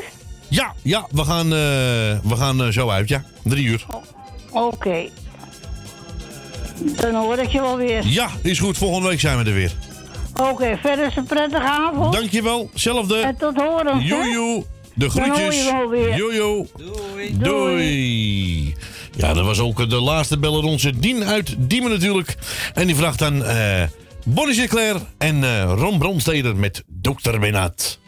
[0.50, 1.58] Ja, ja, we gaan, eh,
[2.30, 3.24] we gaan eh, zo uit, ja.
[3.44, 3.86] Drie uur.
[4.50, 5.08] Oké.
[7.00, 8.06] Dan hoor ik je wel weer.
[8.06, 8.78] Ja, is goed.
[8.78, 9.72] Volgende week zijn we er weer.
[10.50, 12.12] Oké, verder is een prettige avond.
[12.12, 12.70] Dankjewel.
[12.74, 13.16] Zelfde.
[13.18, 13.98] En tot horen.
[13.98, 14.06] hè?
[14.06, 14.64] Joejoe.
[14.94, 15.64] De Dan hoor groetjes.
[15.64, 16.16] je wel weer.
[16.16, 16.66] Jojo.
[16.76, 17.38] Doei.
[17.38, 18.74] Doei.
[19.16, 22.36] Ja, dat was ook de laatste beller onze Dien uit Diemen natuurlijk.
[22.74, 23.82] En die vraagt aan eh
[24.24, 27.38] Bonnie Sinclair en eh, Ron Bromsteder met Dr.
[27.38, 27.98] Benat.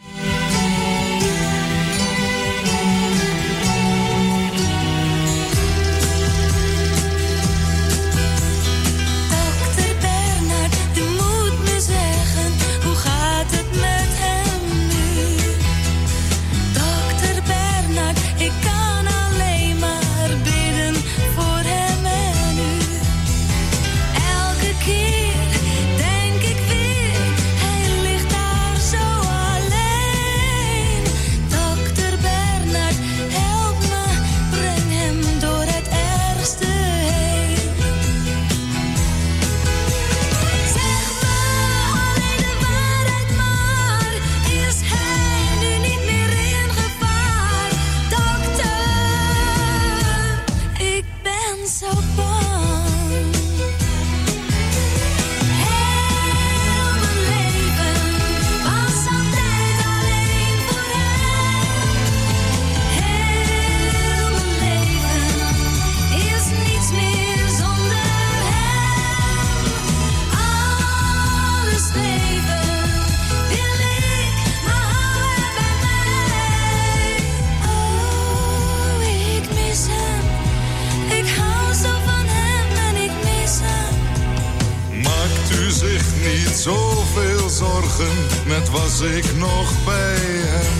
[88.45, 90.17] Net was ik nog bij
[90.53, 90.73] hem.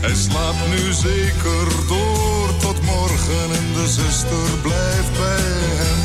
[0.00, 6.00] Hij slaapt nu zeker door tot morgen en de zuster blijft bij hem.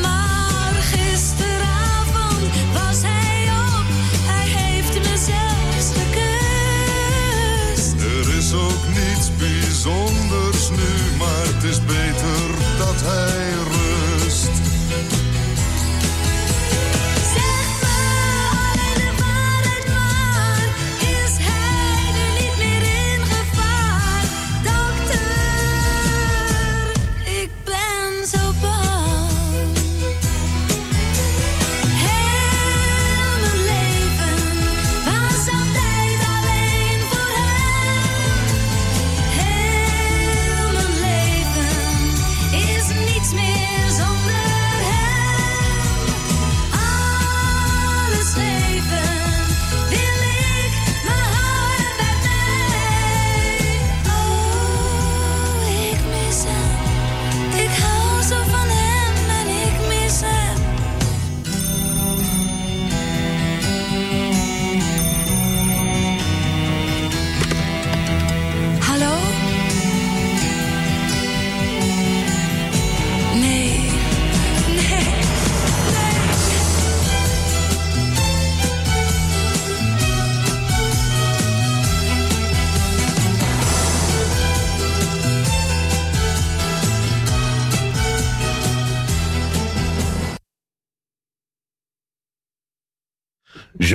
[0.00, 3.86] Maar gisteravond was hij op,
[4.32, 7.94] hij heeft me zelfs gekust.
[8.00, 12.46] Er is ook niets bijzonders nu, maar het is beter
[12.78, 13.65] dat hij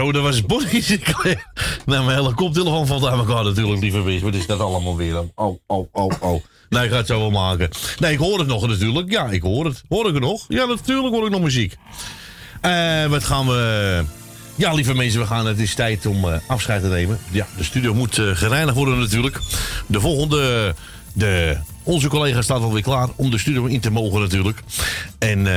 [0.01, 1.45] Zo, dat was Sinclair.
[1.85, 4.21] Nou, mijn hele koptelefoon valt aan elkaar natuurlijk, lieve wees.
[4.21, 5.17] Wat is dat allemaal weer?
[5.35, 6.43] Oh, oh, oh, oh.
[6.69, 7.69] Nee, ik ga het zo wel maken.
[7.99, 9.11] Nee, ik hoor het nog natuurlijk.
[9.11, 9.83] Ja, ik hoor het.
[9.89, 10.45] Hoor ik het nog?
[10.47, 11.75] Ja, natuurlijk hoor ik nog muziek.
[12.61, 14.03] Eh, wat gaan we...
[14.55, 17.19] Ja, lieve mensen, we gaan, het is tijd om eh, afscheid te nemen.
[17.31, 19.39] Ja, de studio moet eh, gereinigd worden natuurlijk.
[19.88, 20.75] De volgende...
[21.13, 24.61] De, onze collega staat alweer klaar om de studio in te mogen natuurlijk.
[25.19, 25.47] En...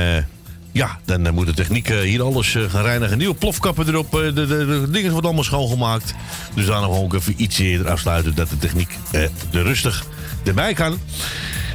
[0.75, 3.17] ja, dan eh, moet de techniek eh, hier alles eh, gaan reinigen.
[3.17, 4.11] Nieuwe plofkappen erop.
[4.11, 6.13] de, de, de dingen worden allemaal schoongemaakt.
[6.53, 8.35] Dus daarom ook even iets eerder afsluiten.
[8.35, 10.05] Dat de techniek er rustig
[10.43, 10.99] erbij kan.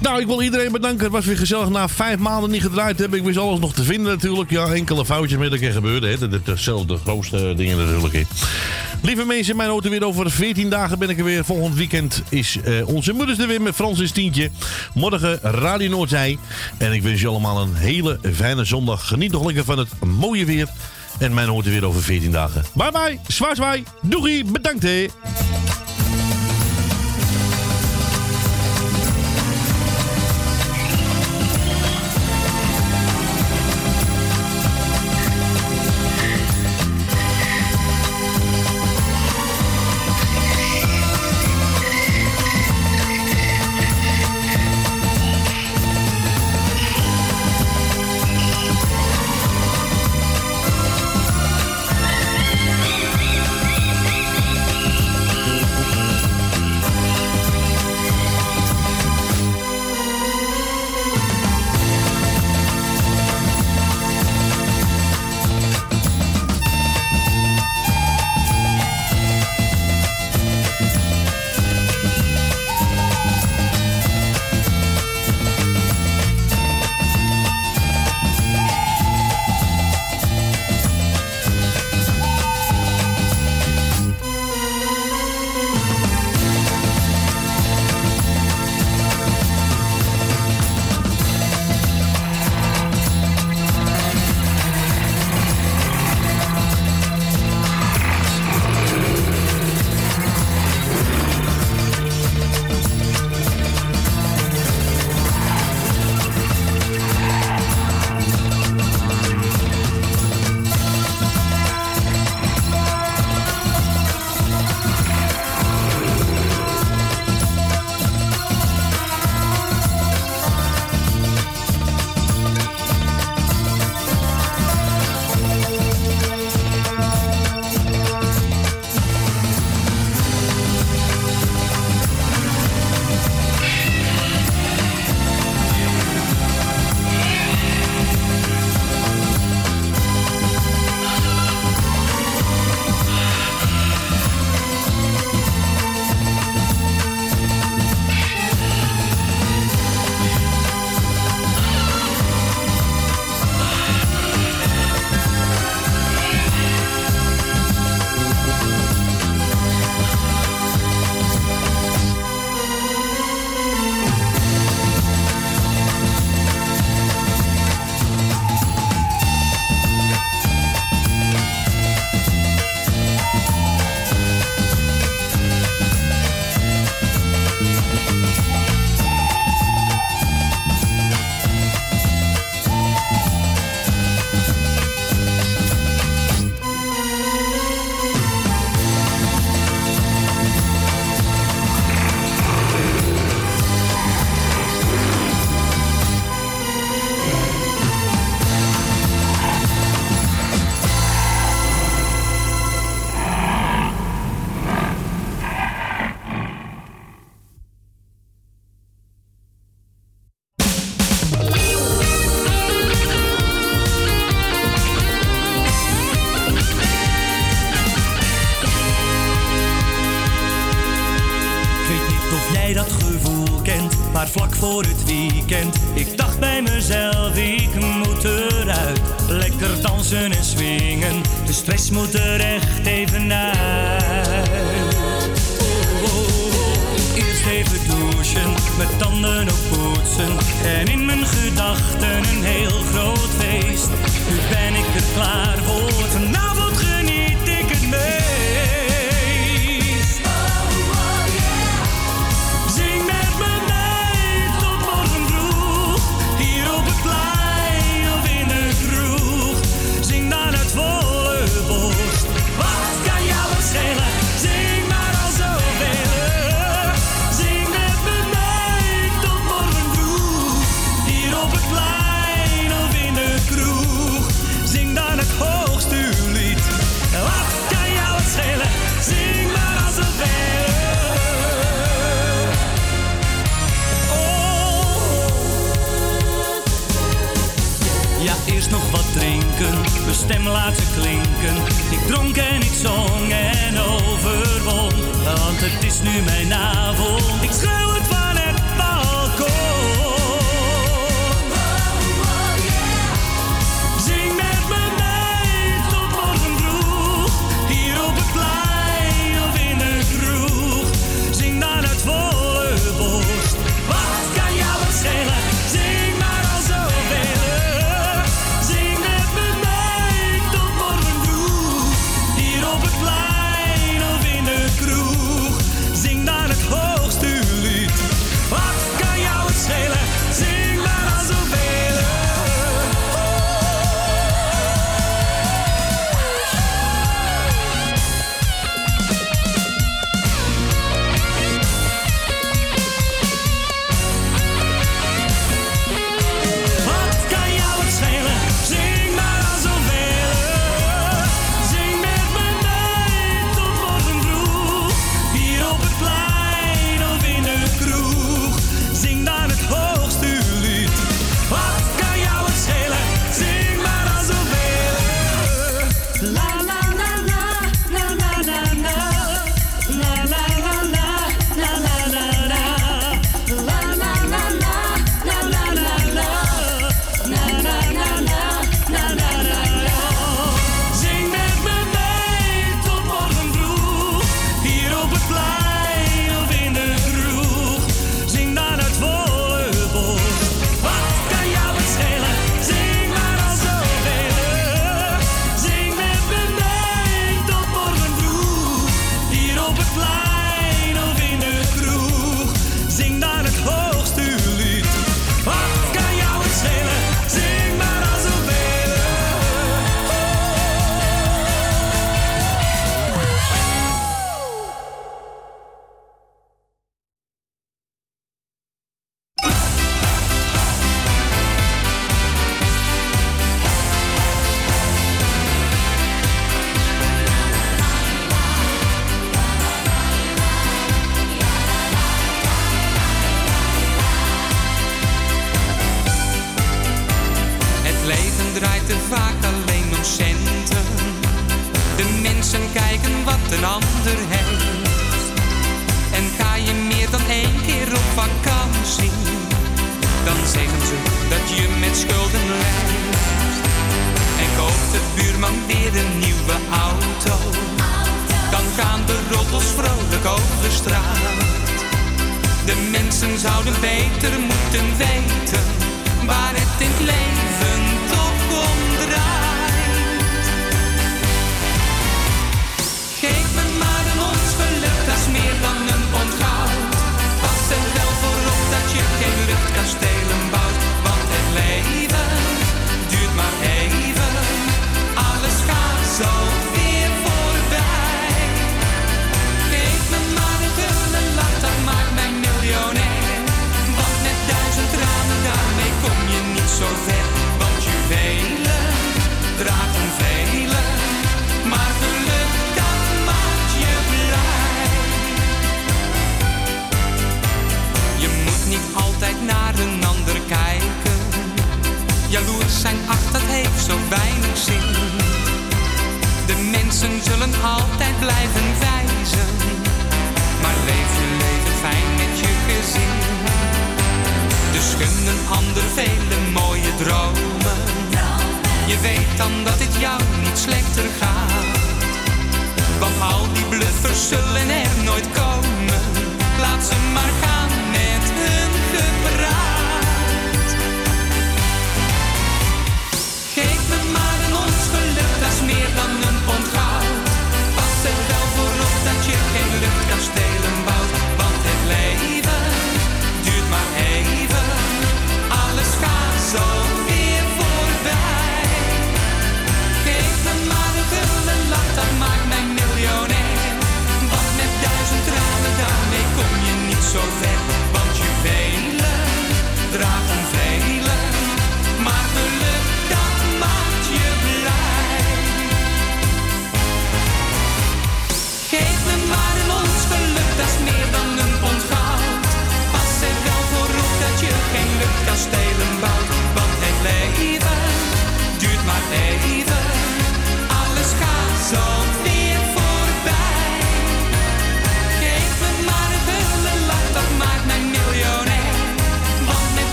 [0.00, 1.04] Nou, ik wil iedereen bedanken.
[1.04, 1.68] Het was weer gezellig.
[1.68, 3.18] Na vijf maanden niet gedraaid hebben.
[3.18, 4.50] Ik wist alles nog te vinden natuurlijk.
[4.50, 6.06] Ja, enkele foutjes met een keer gebeurde.
[6.06, 6.18] Hè.
[6.18, 8.26] Dat is hetzelfde grootste dingen natuurlijk.
[9.02, 11.44] Lieve mensen, mijn auto weer over 14 dagen ben ik er weer.
[11.44, 14.50] Volgend weekend is eh, onze moeders er weer met Francis Tientje.
[14.94, 16.38] Morgen Radio Noordzij.
[16.78, 19.06] En ik wens je allemaal een hele fijne zondag.
[19.08, 20.68] Geniet nog lekker van het mooie weer.
[21.18, 22.64] En mijn auto weer over 14 dagen.
[22.72, 23.84] Bye bye, zwaai zwaai.
[24.02, 24.84] Doegie, bedankt.